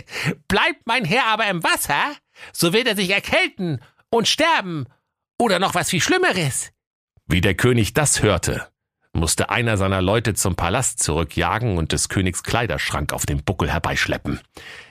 Bleibt 0.46 0.82
mein 0.85 1.06
Herr 1.06 1.25
aber 1.28 1.46
im 1.46 1.64
Wasser, 1.64 2.16
so 2.52 2.75
wird 2.75 2.87
er 2.87 2.96
sich 2.96 3.08
erkälten 3.08 3.80
und 4.11 4.28
sterben 4.28 4.85
oder 5.38 5.58
noch 5.58 5.75
was 5.75 5.88
viel 5.88 6.02
Schlimmeres. 6.02 6.70
Wie 7.26 7.40
der 7.40 7.54
König 7.54 7.94
das 7.94 8.23
hörte, 8.23 8.68
musste 9.16 9.50
einer 9.50 9.76
seiner 9.76 10.02
Leute 10.02 10.35
zum 10.35 10.54
Palast 10.54 11.02
zurückjagen 11.02 11.78
und 11.78 11.92
des 11.92 12.08
Königs 12.08 12.42
Kleiderschrank 12.42 13.12
auf 13.12 13.26
dem 13.26 13.42
Buckel 13.42 13.70
herbeischleppen. 13.70 14.40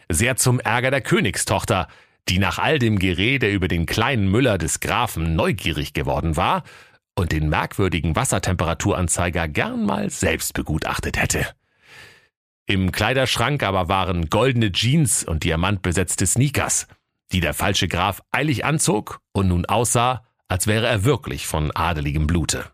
Sehr 0.10 0.36
zum 0.36 0.60
Ärger 0.60 0.92
der 0.92 1.02
Königstochter, 1.02 1.88
die 2.28 2.40
nach 2.40 2.60
all 2.60 2.80
dem 2.80 3.00
Gerede 3.00 3.50
über 3.50 3.68
den 3.68 3.86
kleinen 3.86 4.30
Müller 4.30 4.58
des 4.58 4.80
Grafen 4.80 5.36
neugierig 5.36 5.94
geworden 5.94 6.36
war 6.38 6.64
und 7.16 7.32
den 7.32 7.50
merkwürdigen 7.50 8.16
Wassertemperaturanzeiger 8.16 9.48
gern 9.48 9.86
mal 9.86 10.10
selbst 10.10 10.54
begutachtet 10.54 11.22
hätte. 11.22 11.48
Im 12.66 12.92
Kleiderschrank 12.92 13.62
aber 13.64 13.90
waren 13.90 14.30
goldene 14.30 14.72
Jeans 14.72 15.24
und 15.24 15.44
diamantbesetzte 15.44 16.26
Sneakers, 16.26 16.88
die 17.32 17.40
der 17.40 17.54
falsche 17.54 17.88
Graf 17.88 18.22
eilig 18.32 18.66
anzog 18.66 19.20
und 19.34 19.48
nun 19.48 19.66
aussah, 19.66 20.26
als 20.48 20.68
wäre 20.68 20.88
er 20.88 21.04
wirklich 21.04 21.46
von 21.46 21.72
adeligem 21.72 22.28
Blute. 22.28 22.66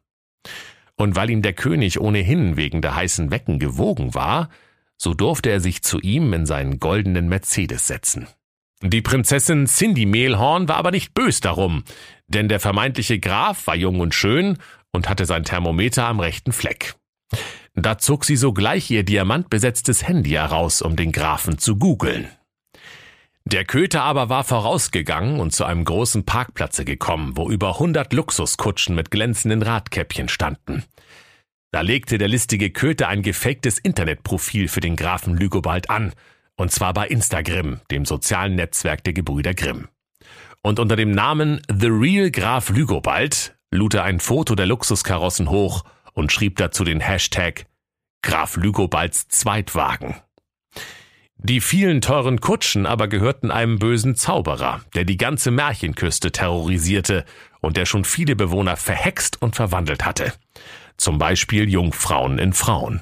Und 0.96 1.16
weil 1.16 1.30
ihm 1.30 1.42
der 1.42 1.54
König 1.54 2.00
ohnehin 2.00 2.58
wegen 2.58 2.82
der 2.82 2.96
heißen 2.96 3.32
Wecken 3.32 3.60
gewogen 3.60 4.14
war, 4.14 4.50
so 4.98 5.14
durfte 5.14 5.50
er 5.50 5.60
sich 5.60 5.82
zu 5.82 6.00
ihm 6.00 6.32
in 6.34 6.46
seinen 6.46 6.80
goldenen 6.80 7.28
Mercedes 7.28 7.88
setzen. 7.88 8.28
Die 8.84 9.02
Prinzessin 9.02 9.68
Cindy 9.68 10.06
Mehlhorn 10.06 10.68
war 10.68 10.78
aber 10.78 10.92
nicht 10.92 11.14
bös 11.14 11.40
darum, 11.40 11.84
denn 12.28 12.50
der 12.50 12.60
vermeintliche 12.60 13.20
Graf 13.20 13.68
war 13.68 13.76
jung 13.76 14.00
und 14.00 14.16
schön 14.16 14.58
und 14.92 15.08
hatte 15.08 15.26
sein 15.26 15.44
Thermometer 15.44 16.06
am 16.06 16.20
rechten 16.20 16.52
Fleck. 16.52 16.96
Da 17.74 17.98
zog 17.98 18.26
sie 18.26 18.36
sogleich 18.36 18.90
ihr 18.92 19.04
diamantbesetztes 19.04 20.08
Handy 20.08 20.32
heraus, 20.32 20.82
um 20.82 20.96
den 20.96 21.12
Grafen 21.12 21.58
zu 21.58 21.78
googeln. 21.78 22.28
Der 23.46 23.66
Köter 23.66 24.04
aber 24.04 24.30
war 24.30 24.44
vorausgegangen 24.44 25.40
und 25.40 25.52
zu 25.52 25.66
einem 25.66 25.84
großen 25.84 26.26
Parkplatze 26.26 26.86
gekommen, 26.86 27.36
wo 27.36 27.50
über 27.50 27.80
hundert 27.80 28.14
Luxuskutschen 28.14 28.96
mit 28.96 29.12
glänzenden 29.12 29.62
Radkäppchen 29.62 30.30
standen. 30.30 30.84
Da 31.72 31.82
legte 31.82 32.18
der 32.18 32.28
listige 32.28 32.70
Köter 32.70 33.08
ein 33.08 33.24
gefaktes 33.24 33.80
Internetprofil 33.80 34.68
für 34.68 34.82
den 34.82 34.96
Grafen 34.96 35.36
Lügobald 35.36 35.90
an, 35.90 36.14
und 36.56 36.72
zwar 36.72 36.94
bei 36.94 37.08
Instagram, 37.08 37.80
dem 37.90 38.06
sozialen 38.06 38.56
Netzwerk 38.56 39.04
der 39.04 39.14
Gebrüder 39.14 39.54
Grimm. 39.54 39.88
Und 40.62 40.80
unter 40.80 40.96
dem 40.96 41.12
Namen 41.12 41.62
The 41.72 41.88
Real 41.88 42.30
Graf 42.30 42.70
Lügobald 42.70 43.56
lud 43.72 43.96
er 43.96 44.04
ein 44.04 44.20
Foto 44.20 44.54
der 44.54 44.68
Luxuskarossen 44.68 45.50
hoch 45.50 45.84
und 46.14 46.32
schrieb 46.32 46.58
dazu 46.58 46.84
den 46.84 47.00
Hashtag 47.00 47.66
Graf 48.22 48.58
Lügobalds 48.58 49.28
Zweitwagen. 49.30 50.16
Die 51.44 51.60
vielen 51.60 52.02
teuren 52.02 52.40
Kutschen 52.40 52.86
aber 52.86 53.08
gehörten 53.08 53.50
einem 53.50 53.80
bösen 53.80 54.16
Zauberer, 54.16 54.82
der 54.94 55.06
die 55.06 55.18
ganze 55.18 55.50
Märchenküste 55.50 56.32
terrorisierte 56.32 57.26
und 57.62 57.78
der 57.78 57.86
schon 57.86 58.06
viele 58.06 58.36
Bewohner 58.36 58.78
verhext 58.78 59.42
und 59.42 59.56
verwandelt 59.56 60.06
hatte. 60.06 60.34
Zum 60.98 61.18
Beispiel 61.18 61.68
Jungfrauen 61.68 62.38
in 62.38 62.54
Frauen. 62.54 63.02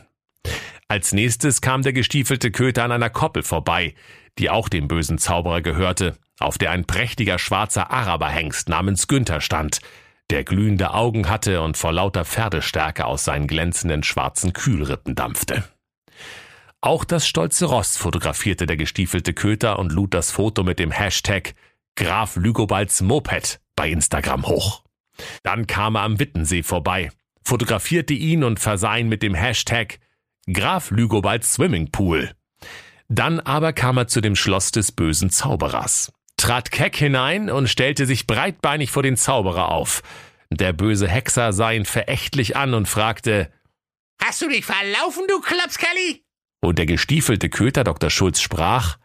Als 0.88 1.12
nächstes 1.12 1.60
kam 1.60 1.82
der 1.82 1.92
gestiefelte 1.92 2.50
Köter 2.50 2.86
an 2.86 2.94
einer 2.94 3.10
Koppel 3.10 3.44
vorbei, 3.44 3.94
die 4.38 4.50
auch 4.50 4.70
dem 4.70 4.88
bösen 4.88 5.18
Zauberer 5.18 5.62
gehörte, 5.62 6.18
auf 6.40 6.58
der 6.58 6.72
ein 6.72 6.86
prächtiger 6.86 7.40
schwarzer 7.40 7.92
Araberhengst 7.92 8.70
namens 8.70 9.08
Günther 9.08 9.42
stand, 9.42 9.82
der 10.30 10.46
glühende 10.46 10.94
Augen 10.94 11.28
hatte 11.28 11.62
und 11.62 11.76
vor 11.76 11.92
lauter 11.92 12.24
Pferdestärke 12.24 13.06
aus 13.06 13.26
seinen 13.26 13.48
glänzenden 13.48 14.04
schwarzen 14.04 14.54
Kühlrippen 14.54 15.16
dampfte. 15.16 15.66
Auch 16.82 17.04
das 17.04 17.28
stolze 17.28 17.66
Ross 17.66 17.98
fotografierte 17.98 18.66
der 18.66 18.78
gestiefelte 18.78 19.34
Köter 19.34 19.80
und 19.80 19.92
lud 19.92 20.14
das 20.14 20.32
Foto 20.32 20.64
mit 20.64 20.80
dem 20.80 20.92
Hashtag 20.92 21.54
Graf 21.96 22.38
Lügobalds 22.38 23.02
Moped 23.02 23.60
bei 23.76 23.90
Instagram 23.90 24.48
hoch. 24.48 24.84
Dann 25.44 25.68
kam 25.68 25.96
er 25.96 26.04
am 26.04 26.20
Wittensee 26.20 26.64
vorbei, 26.64 27.12
fotografierte 27.44 28.14
ihn 28.14 28.46
und 28.46 28.62
versah 28.62 28.96
ihn 28.96 29.10
mit 29.10 29.24
dem 29.24 29.34
Hashtag 29.34 30.00
Graf 30.52 30.92
Lügobalds 30.92 31.54
Swimmingpool. 31.54 32.32
Dann 33.10 33.42
aber 33.42 33.74
kam 33.74 33.98
er 33.98 34.08
zu 34.08 34.22
dem 34.22 34.38
Schloss 34.38 34.72
des 34.72 34.94
bösen 34.94 35.30
Zauberers, 35.30 36.14
trat 36.38 36.72
keck 36.72 36.96
hinein 36.96 37.50
und 37.50 37.68
stellte 37.68 38.06
sich 38.06 38.26
breitbeinig 38.26 38.92
vor 38.92 39.04
den 39.04 39.18
Zauberer 39.18 39.70
auf. 39.70 40.02
Der 40.50 40.72
böse 40.72 41.10
Hexer 41.10 41.52
sah 41.52 41.72
ihn 41.72 41.86
verächtlich 41.86 42.56
an 42.56 42.74
und 42.74 42.88
fragte, 42.88 43.52
Hast 44.24 44.42
du 44.42 44.48
dich 44.48 44.66
verlaufen, 44.66 45.26
du 45.28 45.42
Klapskalli? 45.42 46.24
Und 46.62 46.78
der 46.78 46.86
gestiefelte 46.86 47.50
Köter 47.50 47.84
Dr. 47.84 48.10
Schulz 48.10 48.42
sprach, 48.42 48.98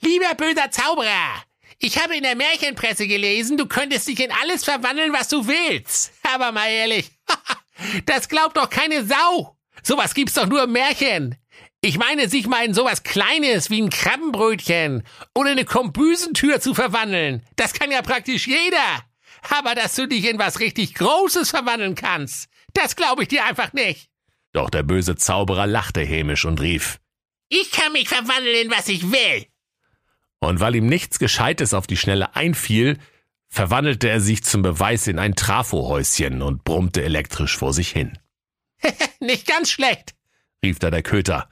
Lieber 0.00 0.34
böser 0.34 0.70
Zauberer, 0.70 1.44
ich 1.78 1.98
habe 2.02 2.16
in 2.16 2.22
der 2.22 2.36
Märchenpresse 2.36 3.06
gelesen, 3.06 3.56
du 3.56 3.66
könntest 3.66 4.06
dich 4.06 4.20
in 4.20 4.32
alles 4.42 4.64
verwandeln, 4.64 5.12
was 5.12 5.28
du 5.28 5.46
willst. 5.46 6.12
Aber 6.22 6.52
mal 6.52 6.68
ehrlich, 6.68 7.10
das 8.06 8.28
glaubt 8.28 8.56
doch 8.56 8.68
keine 8.68 9.04
Sau. 9.04 9.56
Sowas 9.82 10.14
gibt's 10.14 10.34
doch 10.34 10.46
nur 10.46 10.64
im 10.64 10.72
Märchen. 10.72 11.36
Ich 11.80 11.96
meine, 11.96 12.28
sich 12.28 12.46
mal 12.46 12.66
in 12.66 12.74
sowas 12.74 13.02
Kleines 13.02 13.70
wie 13.70 13.80
ein 13.80 13.88
Krabbenbrötchen 13.88 15.02
oder 15.34 15.50
eine 15.50 15.64
Kombüsentür 15.64 16.60
zu 16.60 16.74
verwandeln, 16.74 17.42
das 17.56 17.72
kann 17.72 17.90
ja 17.90 18.02
praktisch 18.02 18.46
jeder. 18.46 19.04
Aber 19.48 19.74
dass 19.74 19.94
du 19.94 20.06
dich 20.06 20.28
in 20.28 20.38
was 20.38 20.60
richtig 20.60 20.94
Großes 20.94 21.48
verwandeln 21.48 21.94
kannst, 21.94 22.50
das 22.74 22.96
glaube 22.96 23.22
ich 23.22 23.28
dir 23.28 23.46
einfach 23.46 23.72
nicht. 23.72 24.09
Doch 24.52 24.70
der 24.70 24.82
böse 24.82 25.16
Zauberer 25.16 25.66
lachte 25.66 26.00
hämisch 26.00 26.44
und 26.44 26.60
rief, 26.60 26.98
Ich 27.48 27.70
kann 27.70 27.92
mich 27.92 28.08
verwandeln, 28.08 28.66
in 28.66 28.70
was 28.70 28.88
ich 28.88 29.10
will. 29.10 29.46
Und 30.40 30.60
weil 30.60 30.74
ihm 30.74 30.86
nichts 30.86 31.18
Gescheites 31.18 31.74
auf 31.74 31.86
die 31.86 31.96
Schnelle 31.96 32.34
einfiel, 32.34 32.98
verwandelte 33.48 34.08
er 34.08 34.20
sich 34.20 34.42
zum 34.44 34.62
Beweis 34.62 35.06
in 35.06 35.18
ein 35.18 35.34
Trafohäuschen 35.34 36.40
und 36.40 36.64
brummte 36.64 37.02
elektrisch 37.02 37.56
vor 37.56 37.72
sich 37.72 37.90
hin. 37.90 38.18
Nicht 39.20 39.46
ganz 39.46 39.70
schlecht, 39.70 40.14
rief 40.64 40.78
da 40.78 40.90
der 40.90 41.02
Köter. 41.02 41.48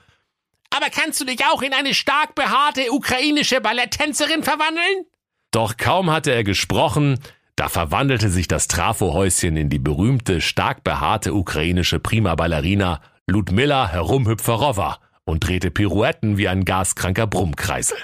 Aber 0.70 0.90
kannst 0.90 1.20
du 1.20 1.24
dich 1.24 1.44
auch 1.44 1.62
in 1.62 1.72
eine 1.72 1.94
stark 1.94 2.34
behaarte 2.34 2.92
ukrainische 2.92 3.60
Balletttänzerin 3.60 4.42
verwandeln? 4.42 5.06
Doch 5.50 5.76
kaum 5.76 6.10
hatte 6.10 6.32
er 6.32 6.44
gesprochen, 6.44 7.18
da 7.58 7.68
verwandelte 7.68 8.30
sich 8.30 8.46
das 8.46 8.68
Trafohäuschen 8.68 9.56
in 9.56 9.68
die 9.68 9.80
berühmte, 9.80 10.40
stark 10.40 10.84
behaarte 10.84 11.34
ukrainische 11.34 11.98
Prima-Ballerina 11.98 13.02
Ludmilla 13.26 13.88
Herumhüpferowa 13.88 15.00
und 15.24 15.40
drehte 15.40 15.72
Pirouetten 15.72 16.38
wie 16.38 16.46
ein 16.46 16.64
gaskranker 16.64 17.26
Brummkreisel. 17.26 17.98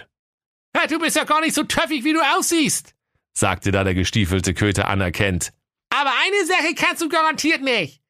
Ja, 0.75 0.89
du 0.89 0.99
bist 0.99 1.15
ja 1.15 1.23
gar 1.23 1.41
nicht 1.41 1.55
so 1.55 1.63
töffig, 1.63 2.03
wie 2.03 2.15
du 2.15 2.21
aussiehst, 2.37 2.97
sagte 3.33 3.71
da 3.71 3.85
der 3.85 3.95
gestiefelte 3.95 4.55
Köter 4.55 4.89
anerkennt. 4.89 5.53
Aber 5.89 6.11
eine 6.11 6.47
Sache 6.47 6.75
kannst 6.75 7.01
du 7.03 7.09
garantiert 7.09 7.63
nicht. 7.63 8.03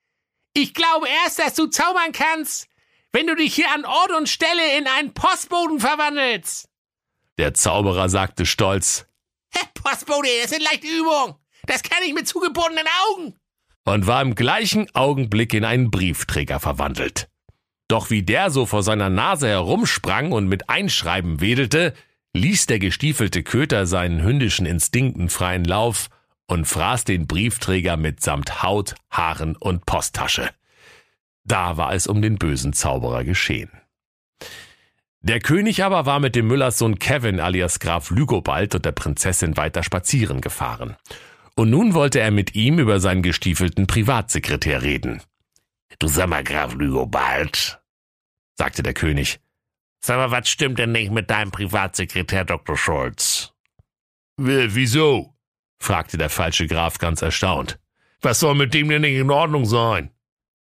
Ich 0.55 0.73
glaube 0.73 1.09
erst, 1.25 1.41
dass 1.41 1.55
du 1.55 1.67
zaubern 1.67 2.13
kannst, 2.13 2.69
wenn 3.13 3.27
du 3.27 3.37
dich 3.37 3.55
hier 3.55 3.71
an 3.71 3.85
Ort 3.85 4.13
und 4.13 4.31
Stelle 4.31 4.79
in 4.79 4.87
einen 4.87 5.13
Postboden 5.13 5.79
verwandelst. 5.79 6.71
Der 7.37 7.53
Zauberer 7.53 8.09
sagte 8.09 8.47
stolz, 8.47 9.07
Postbote, 9.75 10.29
das 10.43 10.51
sind 10.51 10.63
leichte 10.63 10.87
Übungen. 10.87 11.35
Das 11.67 11.83
kann 11.83 12.03
ich 12.07 12.15
mit 12.15 12.29
zugebundenen 12.29 12.87
Augen. 13.09 13.35
Und 13.85 14.07
war 14.07 14.23
im 14.23 14.35
gleichen 14.35 14.95
Augenblick 14.95 15.53
in 15.55 15.65
einen 15.65 15.91
Briefträger 15.91 16.61
verwandelt. 16.61 17.29
Doch 17.89 18.11
wie 18.11 18.23
der 18.23 18.51
so 18.51 18.65
vor 18.67 18.83
seiner 18.83 19.11
Nase 19.11 19.49
herumsprang 19.49 20.33
und 20.33 20.49
mit 20.49 20.71
Einschreiben 20.71 21.41
wedelte, 21.41 21.93
ließ 22.33 22.67
der 22.67 22.79
gestiefelte 22.79 23.43
Köter 23.43 23.87
seinen 23.87 24.23
hündischen 24.23 24.67
Instinkten 24.67 25.29
freien 25.29 25.65
Lauf 25.65 26.09
und 26.47 26.67
fraß 26.67 27.05
den 27.05 27.27
Briefträger 27.27 27.97
mitsamt 27.97 28.63
Haut, 28.63 28.95
Haaren 29.11 29.57
und 29.57 29.87
Posttasche. 29.87 30.51
Da 31.45 31.77
war 31.77 31.95
es 31.95 32.07
um 32.07 32.23
den 32.23 32.37
bösen 32.37 32.73
Zauberer 32.73 33.23
geschehen. 33.23 33.71
Der 35.25 35.41
König 35.41 35.83
aber 35.83 36.05
war 36.05 36.21
mit 36.21 36.37
dem 36.37 36.49
Müllers 36.49 36.77
Sohn 36.77 36.99
Kevin 36.99 37.41
alias 37.41 37.81
Graf 37.81 38.11
Lügobald 38.11 38.75
und 38.75 38.85
der 38.85 38.93
Prinzessin 38.93 39.57
weiter 39.57 39.83
spazieren 39.83 40.43
gefahren. 40.43 40.97
Und 41.57 41.71
nun 41.71 41.95
wollte 41.95 42.21
er 42.21 42.31
mit 42.31 42.55
ihm 42.55 42.79
über 42.79 43.01
seinen 43.01 43.23
gestiefelten 43.23 43.87
Privatsekretär 43.87 44.83
reden. 44.83 45.23
Du 45.99 46.09
sag 46.09 46.29
mal, 46.29 46.45
Graf 46.45 46.75
Lügobald, 46.75 47.81
sagte 48.59 48.83
der 48.83 48.93
König. 48.93 49.41
Sag 50.05 50.19
mal, 50.19 50.31
was 50.31 50.51
stimmt 50.51 50.79
denn 50.79 50.93
nicht 50.93 51.11
mit 51.11 51.31
deinem 51.31 51.53
Privatsekretär 51.53 52.45
Dr. 52.45 52.77
Schulz? 52.77 53.55
Wieso? 54.37 55.35
fragte 55.79 56.19
der 56.19 56.29
falsche 56.29 56.67
Graf 56.67 56.99
ganz 56.99 57.23
erstaunt. 57.23 57.79
Was 58.21 58.41
soll 58.41 58.57
mit 58.57 58.75
dem 58.75 58.91
denn 58.91 59.01
nicht 59.01 59.17
in 59.17 59.31
Ordnung 59.31 59.65
sein? 59.65 60.11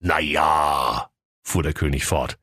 Na 0.01 0.19
ja, 0.19 1.09
fuhr 1.43 1.63
der 1.63 1.73
König 1.73 2.03
fort. 2.03 2.37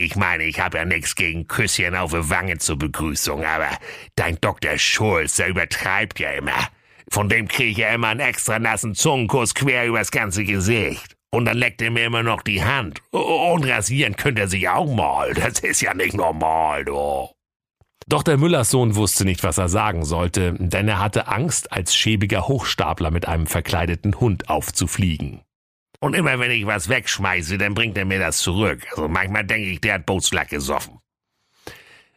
Ich 0.00 0.14
meine, 0.14 0.44
ich 0.44 0.60
habe 0.60 0.78
ja 0.78 0.84
nichts 0.84 1.16
gegen 1.16 1.48
Küsschen 1.48 1.96
auf 1.96 2.12
die 2.12 2.30
Wange 2.30 2.58
zur 2.58 2.78
Begrüßung, 2.78 3.44
aber 3.44 3.70
dein 4.14 4.40
Dr. 4.40 4.78
Schulz, 4.78 5.34
der 5.34 5.48
übertreibt 5.48 6.20
ja 6.20 6.30
immer. 6.30 6.68
Von 7.10 7.28
dem 7.28 7.48
kriege 7.48 7.70
ich 7.70 7.78
ja 7.78 7.88
immer 7.88 8.06
einen 8.08 8.20
extra 8.20 8.60
nassen 8.60 8.94
Zungenkuss 8.94 9.54
quer 9.54 9.86
übers 9.86 10.12
ganze 10.12 10.44
Gesicht. 10.44 11.16
Und 11.32 11.46
dann 11.46 11.58
leckt 11.58 11.82
er 11.82 11.90
mir 11.90 12.04
immer 12.04 12.22
noch 12.22 12.42
die 12.42 12.62
Hand. 12.62 13.02
Und 13.10 13.68
rasieren 13.68 14.14
könnte 14.14 14.42
er 14.42 14.48
sich 14.48 14.68
auch 14.68 14.86
mal. 14.86 15.34
Das 15.34 15.58
ist 15.58 15.80
ja 15.80 15.92
nicht 15.94 16.14
normal, 16.14 16.84
du. 16.84 17.28
Doch 18.06 18.22
der 18.22 18.38
Müllers 18.38 18.70
Sohn 18.70 18.94
wusste 18.94 19.24
nicht, 19.24 19.42
was 19.42 19.58
er 19.58 19.68
sagen 19.68 20.04
sollte, 20.04 20.54
denn 20.58 20.86
er 20.86 21.00
hatte 21.00 21.26
Angst, 21.26 21.72
als 21.72 21.96
schäbiger 21.96 22.46
Hochstapler 22.46 23.10
mit 23.10 23.26
einem 23.26 23.48
verkleideten 23.48 24.20
Hund 24.20 24.48
aufzufliegen. 24.48 25.42
Und 26.00 26.14
immer 26.14 26.38
wenn 26.38 26.50
ich 26.50 26.66
was 26.66 26.88
wegschmeiße, 26.88 27.58
dann 27.58 27.74
bringt 27.74 27.98
er 27.98 28.04
mir 28.04 28.18
das 28.18 28.38
zurück. 28.38 28.86
Also 28.90 29.08
manchmal 29.08 29.44
denke 29.44 29.68
ich, 29.68 29.80
der 29.80 29.94
hat 29.94 30.06
Bootslack 30.06 30.48
gesoffen. 30.48 31.00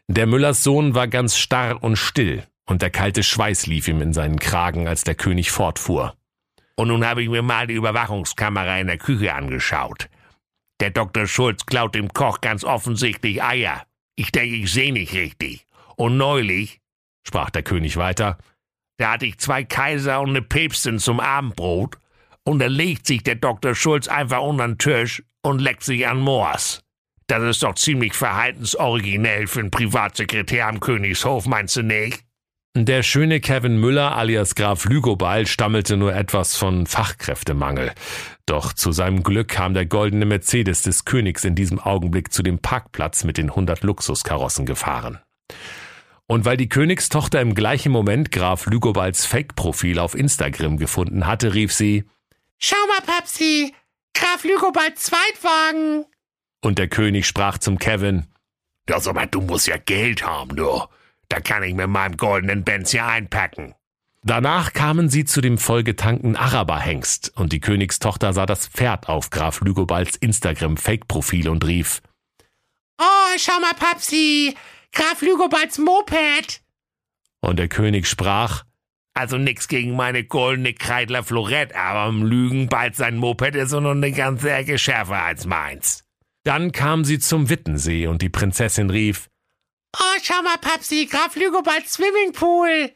Der 0.08 0.28
Müllers 0.28 0.64
Sohn 0.64 0.94
war 0.94 1.08
ganz 1.08 1.38
starr 1.38 1.82
und 1.82 1.96
still, 1.96 2.44
und 2.66 2.82
der 2.82 2.90
kalte 2.90 3.24
Schweiß 3.24 3.66
lief 3.68 3.88
ihm 3.88 4.02
in 4.02 4.14
seinen 4.14 4.40
Kragen, 4.40 4.88
als 4.88 5.04
der 5.04 5.16
König 5.16 5.52
fortfuhr. 5.52 6.16
Und 6.76 6.90
nun 6.90 7.06
habe 7.06 7.24
ich 7.24 7.30
mir 7.30 7.42
mal 7.42 7.68
die 7.68 7.76
Überwachungskamera 7.76 8.80
in 8.80 8.88
der 8.88 8.98
Küche 8.98 9.34
angeschaut. 9.34 10.10
Der 10.80 10.90
Dr. 10.90 11.28
Schulz 11.28 11.66
klaut 11.66 11.96
dem 11.96 12.12
Koch 12.14 12.42
ganz 12.42 12.64
offensichtlich 12.64 13.44
Eier. 13.44 13.86
Ich 14.16 14.32
denke, 14.32 14.56
ich 14.56 14.72
sehe 14.72 14.92
nicht 14.92 15.14
richtig. 15.14 15.66
Und 15.96 16.18
neulich, 16.18 16.82
sprach 17.24 17.50
der 17.50 17.64
König 17.64 17.98
weiter, 17.98 18.38
da 18.98 19.14
hatte 19.14 19.26
ich 19.26 19.38
zwei 19.38 19.64
Kaiser 19.64 20.22
und 20.22 20.30
eine 20.30 20.42
Päpstin 20.42 21.00
zum 21.00 21.20
Abendbrot, 21.20 21.98
und 22.44 22.60
da 22.60 22.68
legt 22.68 23.08
sich 23.08 23.24
der 23.24 23.36
Dr. 23.36 23.76
Schulz 23.76 24.08
einfach 24.08 24.42
unter 24.42 24.68
den 24.68 24.78
Tisch 24.78 25.24
und 25.42 25.60
leckt 25.60 25.84
sich 25.84 26.08
an 26.08 26.20
Moors. 26.20 26.82
Das 27.28 27.44
ist 27.44 27.64
doch 27.64 27.76
ziemlich 27.76 28.14
verhaltensoriginell 28.14 29.48
für 29.48 29.62
einen 29.62 29.72
Privatsekretär 29.72 30.68
am 30.68 30.80
Königshof, 30.80 31.46
meinst 31.46 31.76
du 31.78 31.82
nicht? 31.82 32.24
Der 32.76 33.04
schöne 33.04 33.42
Kevin 33.42 33.78
Müller 33.78 34.16
alias 34.16 34.56
Graf 34.56 34.86
Lügobald 34.86 35.50
stammelte 35.50 35.98
nur 35.98 36.16
etwas 36.16 36.56
von 36.56 36.88
Fachkräftemangel. 36.88 37.92
Doch 38.46 38.72
zu 38.72 38.94
seinem 38.94 39.24
Glück 39.24 39.50
kam 39.50 39.74
der 39.74 39.86
goldene 39.86 40.26
Mercedes 40.26 40.82
des 40.82 41.04
Königs 41.04 41.44
in 41.44 41.54
diesem 41.54 41.80
Augenblick 41.80 42.32
zu 42.32 42.44
dem 42.44 42.60
Parkplatz 42.60 43.26
mit 43.26 43.38
den 43.38 43.56
hundert 43.56 43.84
Luxuskarossen 43.84 44.66
gefahren. 44.66 45.20
Und 46.28 46.46
weil 46.46 46.56
die 46.56 46.70
Königstochter 46.70 47.42
im 47.42 47.56
gleichen 47.56 47.92
Moment 47.92 48.32
Graf 48.32 48.66
Lügobalds 48.66 49.26
Fake-Profil 49.26 50.00
auf 50.00 50.16
Instagram 50.16 50.78
gefunden 50.78 51.28
hatte, 51.28 51.54
rief 51.54 51.74
sie 51.74 52.06
Schau 52.64 52.78
mal, 52.88 53.02
Papsi, 53.02 53.74
Graf 54.14 54.44
Lügobalds 54.44 55.04
Zweitwagen. 55.04 56.06
Und 56.64 56.78
der 56.78 56.88
König 56.88 57.26
sprach 57.26 57.58
zum 57.58 57.80
Kevin 57.80 58.28
Ja, 58.88 59.00
sag 59.00 59.16
mal, 59.16 59.26
du 59.26 59.42
musst 59.42 59.68
ja 59.68 59.78
Geld 59.78 60.26
haben, 60.26 60.56
du. 60.56 60.84
Da 61.28 61.40
kann 61.40 61.64
ich 61.64 61.74
mit 61.74 61.88
meinem 61.88 62.18
goldenen 62.18 62.64
Benz 62.64 62.92
ja 62.92 63.08
einpacken. 63.08 63.74
Danach 64.24 64.74
kamen 64.74 65.10
sie 65.10 65.26
zu 65.26 65.42
dem 65.42 65.58
vollgetankten 65.58 66.36
Araberhengst 66.36 67.36
und 67.36 67.52
die 67.52 67.60
Königstochter 67.60 68.34
sah 68.34 68.46
das 68.46 68.68
Pferd 68.68 69.10
auf 69.10 69.32
Graf 69.32 69.62
Lügobalds 69.62 70.16
Instagram-Fake-Profil 70.18 71.50
und 71.50 71.66
rief 71.66 72.04
Oh, 73.00 73.38
schau 73.38 73.60
mal, 73.60 73.74
Papsi, 73.74 74.56
Graf 74.92 75.24
Lügobalds 75.24 75.80
Moped. 75.80 76.62
Und 77.40 77.58
der 77.58 77.70
König 77.70 78.08
sprach, 78.08 78.64
also 79.14 79.38
nix 79.38 79.68
gegen 79.68 79.96
meine 79.96 80.24
goldene 80.24 80.74
Kreidler 80.74 81.24
Florett, 81.24 81.76
aber 81.76 82.10
im 82.10 82.24
Lügen 82.24 82.68
bald 82.68 82.96
sein 82.96 83.18
Moped 83.18 83.56
ist 83.56 83.72
noch 83.72 83.92
eine 83.92 84.12
ganze 84.12 84.52
Ecke 84.52 84.78
schärfer 84.78 85.24
als 85.24 85.46
meins. 85.46 86.04
Dann 86.44 86.72
kam 86.72 87.06
sie 87.06 87.20
zum 87.20 87.50
Wittensee 87.50 88.08
und 88.08 88.22
die 88.22 88.30
Prinzessin 88.30 88.90
rief, 88.90 89.30
Oh, 89.96 90.20
schau 90.24 90.42
mal, 90.42 90.58
Papsi, 90.58 91.06
Graf 91.06 91.36
Lügobalds 91.36 91.94
Swimmingpool. 91.94 92.92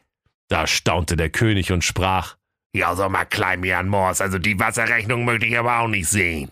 Da 0.48 0.66
staunte 0.66 1.16
der 1.16 1.30
König 1.30 1.70
und 1.70 1.84
sprach, 1.84 2.36
Ja, 2.72 2.96
so 2.96 3.08
mal 3.08 3.26
klein 3.26 3.60
mir 3.60 3.78
an 3.78 3.88
Mors, 3.88 4.20
also 4.20 4.38
die 4.38 4.58
Wasserrechnung 4.58 5.24
möchte 5.24 5.46
ich 5.46 5.58
aber 5.58 5.80
auch 5.80 5.88
nicht 5.88 6.08
sehen. 6.08 6.48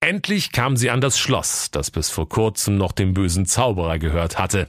Endlich 0.00 0.52
kam 0.52 0.76
sie 0.76 0.90
an 0.90 1.00
das 1.00 1.18
Schloss, 1.18 1.70
das 1.70 1.90
bis 1.90 2.10
vor 2.10 2.28
kurzem 2.28 2.78
noch 2.78 2.92
dem 2.92 3.12
bösen 3.12 3.44
Zauberer 3.44 3.98
gehört 3.98 4.38
hatte, 4.38 4.68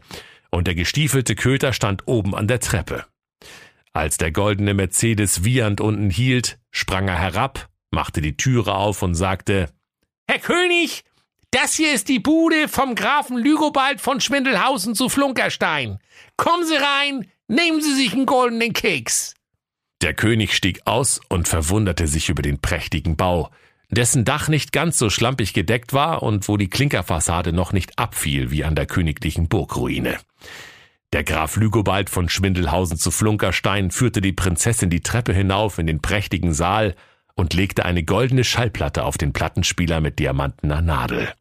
und 0.49 0.67
der 0.67 0.75
gestiefelte 0.75 1.35
Köter 1.35 1.71
stand 1.71 2.07
oben 2.07 2.35
an 2.35 2.47
der 2.47 2.59
Treppe. 2.59 3.05
Als 3.93 4.17
der 4.17 4.31
goldene 4.31 4.73
Mercedes 4.73 5.43
wiehernd 5.43 5.81
unten 5.81 6.09
hielt, 6.09 6.59
sprang 6.71 7.07
er 7.07 7.19
herab, 7.19 7.69
machte 7.91 8.21
die 8.21 8.37
Türe 8.37 8.73
auf 8.75 9.01
und 9.01 9.15
sagte 9.15 9.69
Herr 10.29 10.39
König, 10.39 11.03
das 11.51 11.73
hier 11.73 11.93
ist 11.93 12.07
die 12.07 12.19
Bude 12.19 12.69
vom 12.69 12.95
Grafen 12.95 13.37
Lügobald 13.37 13.99
von 13.99 14.21
Schwindelhausen 14.21 14.95
zu 14.95 15.09
Flunkerstein. 15.09 15.99
Kommen 16.37 16.65
Sie 16.65 16.75
rein, 16.75 17.29
nehmen 17.49 17.81
Sie 17.81 17.93
sich 17.93 18.13
einen 18.13 18.25
goldenen 18.25 18.71
Keks. 18.71 19.35
Der 20.01 20.13
König 20.13 20.55
stieg 20.55 20.81
aus 20.85 21.19
und 21.27 21.49
verwunderte 21.49 22.07
sich 22.07 22.29
über 22.29 22.41
den 22.41 22.61
prächtigen 22.61 23.17
Bau, 23.17 23.51
dessen 23.89 24.23
Dach 24.23 24.47
nicht 24.47 24.71
ganz 24.71 24.97
so 24.97 25.09
schlampig 25.09 25.53
gedeckt 25.53 25.91
war 25.91 26.23
und 26.23 26.47
wo 26.47 26.55
die 26.55 26.69
Klinkerfassade 26.69 27.51
noch 27.51 27.73
nicht 27.73 27.99
abfiel 27.99 28.49
wie 28.51 28.63
an 28.63 28.75
der 28.75 28.85
königlichen 28.85 29.49
Burgruine. 29.49 30.17
Der 31.13 31.25
Graf 31.25 31.57
Lügobald 31.57 32.09
von 32.09 32.29
Schwindelhausen 32.29 32.97
zu 32.97 33.11
Flunkerstein 33.11 33.91
führte 33.91 34.21
die 34.21 34.31
Prinzessin 34.31 34.89
die 34.89 35.01
Treppe 35.01 35.33
hinauf 35.33 35.77
in 35.77 35.85
den 35.85 36.01
prächtigen 36.01 36.53
Saal 36.53 36.95
und 37.35 37.53
legte 37.53 37.83
eine 37.83 38.03
goldene 38.03 38.45
Schallplatte 38.45 39.03
auf 39.03 39.17
den 39.17 39.33
Plattenspieler 39.33 39.99
mit 39.99 40.19
diamantener 40.19 40.81
Nadel. 40.81 41.33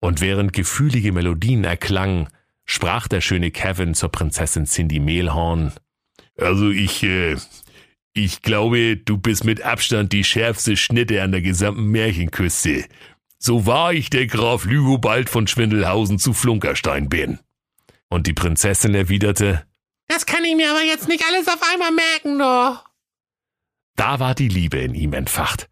Und 0.00 0.20
während 0.20 0.52
gefühlige 0.52 1.12
Melodien 1.12 1.64
erklangen, 1.64 2.28
sprach 2.66 3.08
der 3.08 3.22
schöne 3.22 3.50
Kevin 3.50 3.94
zur 3.94 4.10
Prinzessin 4.10 4.66
Cindy 4.66 5.00
Mehlhorn. 5.00 5.72
Also 6.38 6.68
ich, 6.68 7.02
äh, 7.04 7.36
ich 8.12 8.42
glaube, 8.42 8.98
du 8.98 9.16
bist 9.16 9.44
mit 9.44 9.62
Abstand 9.62 10.12
die 10.12 10.24
schärfste 10.24 10.76
Schnitte 10.76 11.22
an 11.22 11.32
der 11.32 11.40
gesamten 11.40 11.86
Märchenküste. 11.86 12.84
So 13.38 13.64
wahr 13.64 13.94
ich 13.94 14.10
der 14.10 14.26
Graf 14.26 14.66
Lügobald 14.66 15.30
von 15.30 15.46
Schwindelhausen 15.46 16.18
zu 16.18 16.34
Flunkerstein 16.34 17.08
bin. 17.08 17.38
Und 18.14 18.28
die 18.28 18.32
Prinzessin 18.32 18.94
erwiderte, 18.94 19.66
Das 20.06 20.24
kann 20.24 20.44
ich 20.44 20.54
mir 20.54 20.70
aber 20.70 20.84
jetzt 20.84 21.08
nicht 21.08 21.24
alles 21.26 21.48
auf 21.48 21.58
einmal 21.72 21.90
merken, 21.90 22.38
doch. 22.38 22.84
Da 23.96 24.20
war 24.20 24.36
die 24.36 24.46
Liebe 24.46 24.78
in 24.78 24.94
ihm 24.94 25.14
entfacht, 25.14 25.68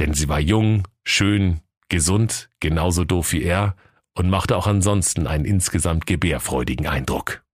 denn 0.00 0.14
sie 0.14 0.26
war 0.26 0.40
jung, 0.40 0.88
schön, 1.04 1.60
gesund, 1.90 2.48
genauso 2.60 3.04
doof 3.04 3.32
wie 3.32 3.42
er 3.42 3.76
und 4.14 4.30
machte 4.30 4.56
auch 4.56 4.66
ansonsten 4.66 5.26
einen 5.26 5.44
insgesamt 5.44 6.06
gebärfreudigen 6.06 6.86
Eindruck. 6.86 7.44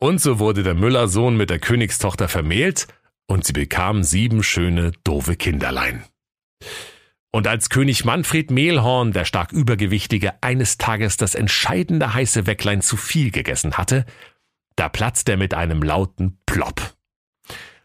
Und 0.00 0.20
so 0.20 0.40
wurde 0.40 0.64
der 0.64 0.74
Müllersohn 0.74 1.36
mit 1.36 1.48
der 1.48 1.60
Königstochter 1.60 2.26
vermählt 2.26 2.88
und 3.28 3.44
sie 3.44 3.52
bekam 3.52 4.02
sieben 4.02 4.42
schöne, 4.42 4.90
doofe 5.04 5.36
Kinderlein. 5.36 6.02
Und 7.30 7.46
als 7.46 7.68
König 7.68 8.04
Manfred 8.04 8.50
Mehlhorn, 8.50 9.12
der 9.12 9.24
stark 9.24 9.52
Übergewichtige, 9.52 10.42
eines 10.42 10.78
Tages 10.78 11.18
das 11.18 11.34
entscheidende 11.34 12.14
heiße 12.14 12.46
Wecklein 12.46 12.80
zu 12.80 12.96
viel 12.96 13.30
gegessen 13.30 13.74
hatte, 13.76 14.06
da 14.76 14.88
platzte 14.88 15.32
er 15.32 15.38
mit 15.38 15.52
einem 15.52 15.82
lauten 15.82 16.38
Plopp. 16.46 16.94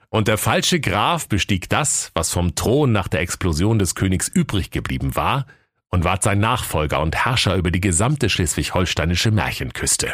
Und 0.09 0.27
der 0.27 0.37
falsche 0.37 0.79
Graf 0.79 1.27
bestieg 1.27 1.67
das, 1.69 2.11
was 2.13 2.31
vom 2.31 2.55
Thron 2.55 2.91
nach 2.91 3.07
der 3.07 3.19
Explosion 3.19 3.79
des 3.79 3.95
Königs 3.95 4.27
übrig 4.27 4.71
geblieben 4.71 5.15
war, 5.15 5.47
und 5.89 6.03
ward 6.03 6.23
sein 6.23 6.39
Nachfolger 6.39 7.01
und 7.01 7.15
Herrscher 7.15 7.55
über 7.55 7.69
die 7.69 7.81
gesamte 7.81 8.29
schleswig-holsteinische 8.29 9.29
Märchenküste. 9.29 10.13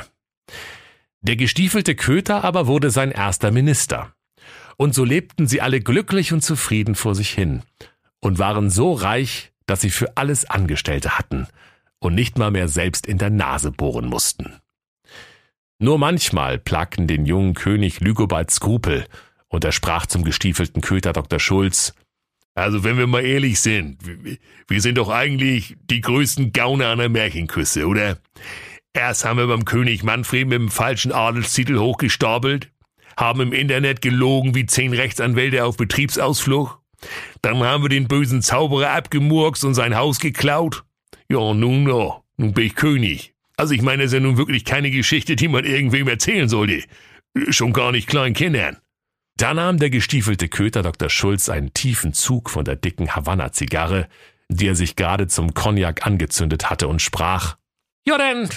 Der 1.22 1.38
gestiefelte 1.38 1.96
Köter 1.96 2.44
aber 2.44 2.68
wurde 2.68 2.90
sein 2.90 3.12
erster 3.12 3.52
Minister. 3.52 4.14
Und 4.76 4.94
so 4.94 5.06
lebten 5.06 5.48
sie 5.48 5.62
alle 5.62 5.80
glücklich 5.80 6.34
und 6.34 6.42
zufrieden 6.42 6.96
vor 6.96 7.16
sich 7.16 7.30
hin 7.30 7.64
und 8.22 8.40
waren 8.40 8.70
so 8.70 8.94
reich, 8.94 9.52
dass 9.66 9.82
sie 9.82 9.90
für 9.90 10.18
alles 10.18 10.46
Angestellte 10.46 11.18
hatten 11.18 11.48
und 12.00 12.16
nicht 12.16 12.38
mal 12.38 12.52
mehr 12.52 12.68
selbst 12.68 13.06
in 13.06 13.18
der 13.18 13.30
Nase 13.30 13.72
bohren 13.72 14.08
mussten. 14.08 14.60
Nur 15.80 15.98
manchmal 15.98 16.58
plagten 16.58 17.08
den 17.08 17.26
jungen 17.26 17.54
König 17.54 18.02
Lügobald 18.02 18.52
Skrupel, 18.52 19.06
und 19.48 19.64
er 19.64 19.72
sprach 19.72 20.06
zum 20.06 20.24
gestiefelten 20.24 20.82
Köter 20.82 21.12
Dr. 21.14 21.40
Schulz, 21.40 21.94
Also 22.54 22.84
wenn 22.84 22.98
wir 22.98 23.08
mal 23.08 23.26
ehrlich 23.26 23.60
sind, 23.60 23.98
wir 24.68 24.82
sind 24.82 24.98
doch 24.98 25.10
eigentlich 25.10 25.76
die 25.90 26.02
größten 26.02 26.52
Gauner 26.52 26.88
an 26.90 27.00
der 27.00 27.10
Märchenküste, 27.10 27.88
oder? 27.88 28.18
Erst 28.94 29.24
haben 29.24 29.38
wir 29.38 29.48
beim 29.48 29.66
König 29.66 30.04
Manfred 30.04 30.48
mit 30.48 30.60
dem 30.60 30.70
falschen 30.70 31.12
Adelstitel 31.12 31.80
hochgestapelt, 31.80 32.72
haben 33.18 33.42
im 33.42 33.54
Internet 33.54 34.02
gelogen 34.02 34.56
wie 34.56 34.66
zehn 34.66 34.94
Rechtsanwälte 34.94 35.64
auf 35.64 35.78
Betriebsausflug, 35.78 36.79
dann 37.42 37.64
haben 37.64 37.84
wir 37.84 37.90
den 37.90 38.08
bösen 38.08 38.42
Zauberer 38.42 38.92
abgemurkst 38.92 39.64
und 39.64 39.74
sein 39.74 39.96
Haus 39.96 40.20
geklaut. 40.20 40.84
Ja, 41.30 41.54
nun, 41.54 41.88
ja, 41.88 42.22
nun 42.38 42.54
bin 42.54 42.66
ich 42.66 42.76
König. 42.76 43.34
Also 43.58 43.74
ich 43.74 43.82
meine, 43.82 44.04
das 44.04 44.12
ist 44.12 44.14
ja 44.14 44.20
nun 44.20 44.38
wirklich 44.38 44.66
keine 44.66 44.90
Geschichte, 44.90 45.36
die 45.36 45.48
man 45.48 45.66
irgendwem 45.66 46.08
erzählen 46.08 46.48
sollte. 46.48 46.84
Schon 47.50 47.74
gar 47.74 47.92
nicht 47.92 48.08
kleinen 48.08 48.34
Kindern. 48.34 48.78
Da 49.38 49.54
nahm 49.54 49.78
der 49.78 49.90
gestiefelte 49.90 50.50
Köter 50.50 50.82
Dr. 50.82 51.10
Schulz 51.10 51.50
einen 51.50 51.74
tiefen 51.74 52.14
Zug 52.14 52.50
von 52.50 52.66
der 52.66 52.76
dicken 52.76 53.16
Havanna-Zigarre, 53.16 54.08
die 54.50 54.68
er 54.68 54.76
sich 54.76 54.96
gerade 54.96 55.28
zum 55.28 55.54
Cognac 55.54 56.06
angezündet 56.06 56.70
hatte, 56.70 56.88
und 56.88 57.02
sprach: 57.02 57.58
Ja, 58.06 58.18
denn, 58.18 58.50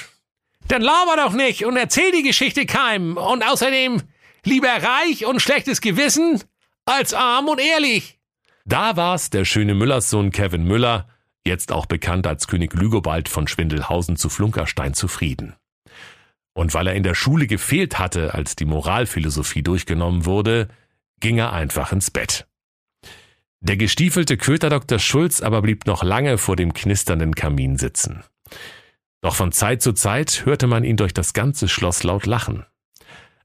dann 0.68 0.82
laber 0.82 1.16
doch 1.16 1.34
nicht 1.34 1.64
und 1.64 1.76
erzähl 1.76 2.10
die 2.12 2.22
Geschichte 2.22 2.66
keinem. 2.66 3.16
Und 3.16 3.44
außerdem 3.44 4.02
lieber 4.44 4.68
reich 4.70 5.26
und 5.26 5.40
schlechtes 5.40 5.80
Gewissen 5.80 6.42
als 6.84 7.14
arm 7.14 7.48
und 7.48 7.60
ehrlich. 7.60 8.18
Da 8.64 8.96
war's 8.96 9.30
der 9.30 9.44
schöne 9.44 9.74
Müllerssohn 9.74 10.30
Kevin 10.30 10.64
Müller, 10.64 11.08
jetzt 11.44 11.72
auch 11.72 11.86
bekannt 11.86 12.26
als 12.26 12.46
König 12.46 12.74
Lügobald 12.74 13.28
von 13.28 13.48
Schwindelhausen 13.48 14.16
zu 14.16 14.28
Flunkerstein 14.28 14.94
zufrieden. 14.94 15.54
Und 16.54 16.74
weil 16.74 16.86
er 16.86 16.94
in 16.94 17.02
der 17.02 17.14
Schule 17.14 17.46
gefehlt 17.46 17.98
hatte, 17.98 18.34
als 18.34 18.56
die 18.56 18.66
Moralphilosophie 18.66 19.62
durchgenommen 19.62 20.26
wurde, 20.26 20.68
ging 21.20 21.38
er 21.38 21.52
einfach 21.52 21.92
ins 21.92 22.10
Bett. 22.10 22.46
Der 23.60 23.76
gestiefelte 23.76 24.36
Köter 24.36 24.70
Dr. 24.70 24.98
Schulz 24.98 25.40
aber 25.40 25.62
blieb 25.62 25.86
noch 25.86 26.02
lange 26.02 26.36
vor 26.36 26.56
dem 26.56 26.74
knisternden 26.74 27.34
Kamin 27.34 27.78
sitzen. 27.78 28.22
Doch 29.20 29.36
von 29.36 29.52
Zeit 29.52 29.82
zu 29.82 29.92
Zeit 29.92 30.44
hörte 30.44 30.66
man 30.66 30.82
ihn 30.82 30.96
durch 30.96 31.14
das 31.14 31.32
ganze 31.32 31.68
Schloss 31.68 32.02
laut 32.02 32.26
lachen. 32.26 32.66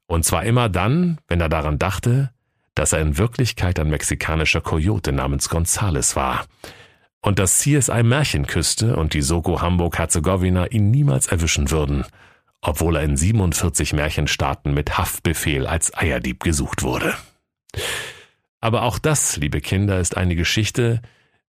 Und 0.07 0.25
zwar 0.25 0.43
immer 0.43 0.69
dann, 0.69 1.19
wenn 1.27 1.39
er 1.39 1.49
daran 1.49 1.77
dachte, 1.77 2.31
dass 2.77 2.93
er 2.93 3.01
in 3.01 3.17
Wirklichkeit 3.17 3.79
ein 3.79 3.89
mexikanischer 3.89 4.61
Coyote 4.61 5.11
namens 5.11 5.49
Gonzales 5.49 6.15
war 6.15 6.45
und 7.21 7.39
dass 7.39 7.59
CSI 7.59 8.03
Märchenküste 8.03 8.95
und 8.95 9.13
die 9.13 9.21
Soko 9.21 9.61
Hamburg-Herzegowina 9.61 10.67
ihn 10.67 10.91
niemals 10.91 11.27
erwischen 11.27 11.71
würden, 11.71 12.05
obwohl 12.61 12.97
er 12.97 13.03
in 13.03 13.17
47 13.17 13.93
Märchenstaaten 13.93 14.73
mit 14.73 14.97
Haftbefehl 14.97 15.65
als 15.65 15.95
Eierdieb 15.97 16.43
gesucht 16.43 16.83
wurde. 16.83 17.15
Aber 18.59 18.83
auch 18.83 18.99
das, 18.99 19.37
liebe 19.37 19.61
Kinder, 19.61 19.99
ist 19.99 20.15
eine 20.15 20.35
Geschichte, 20.35 21.01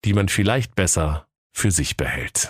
die 0.03 0.13
man 0.13 0.27
vielleicht 0.27 0.75
besser 0.75 1.27
für 1.53 1.71
sich 1.71 1.95
behält. 1.95 2.49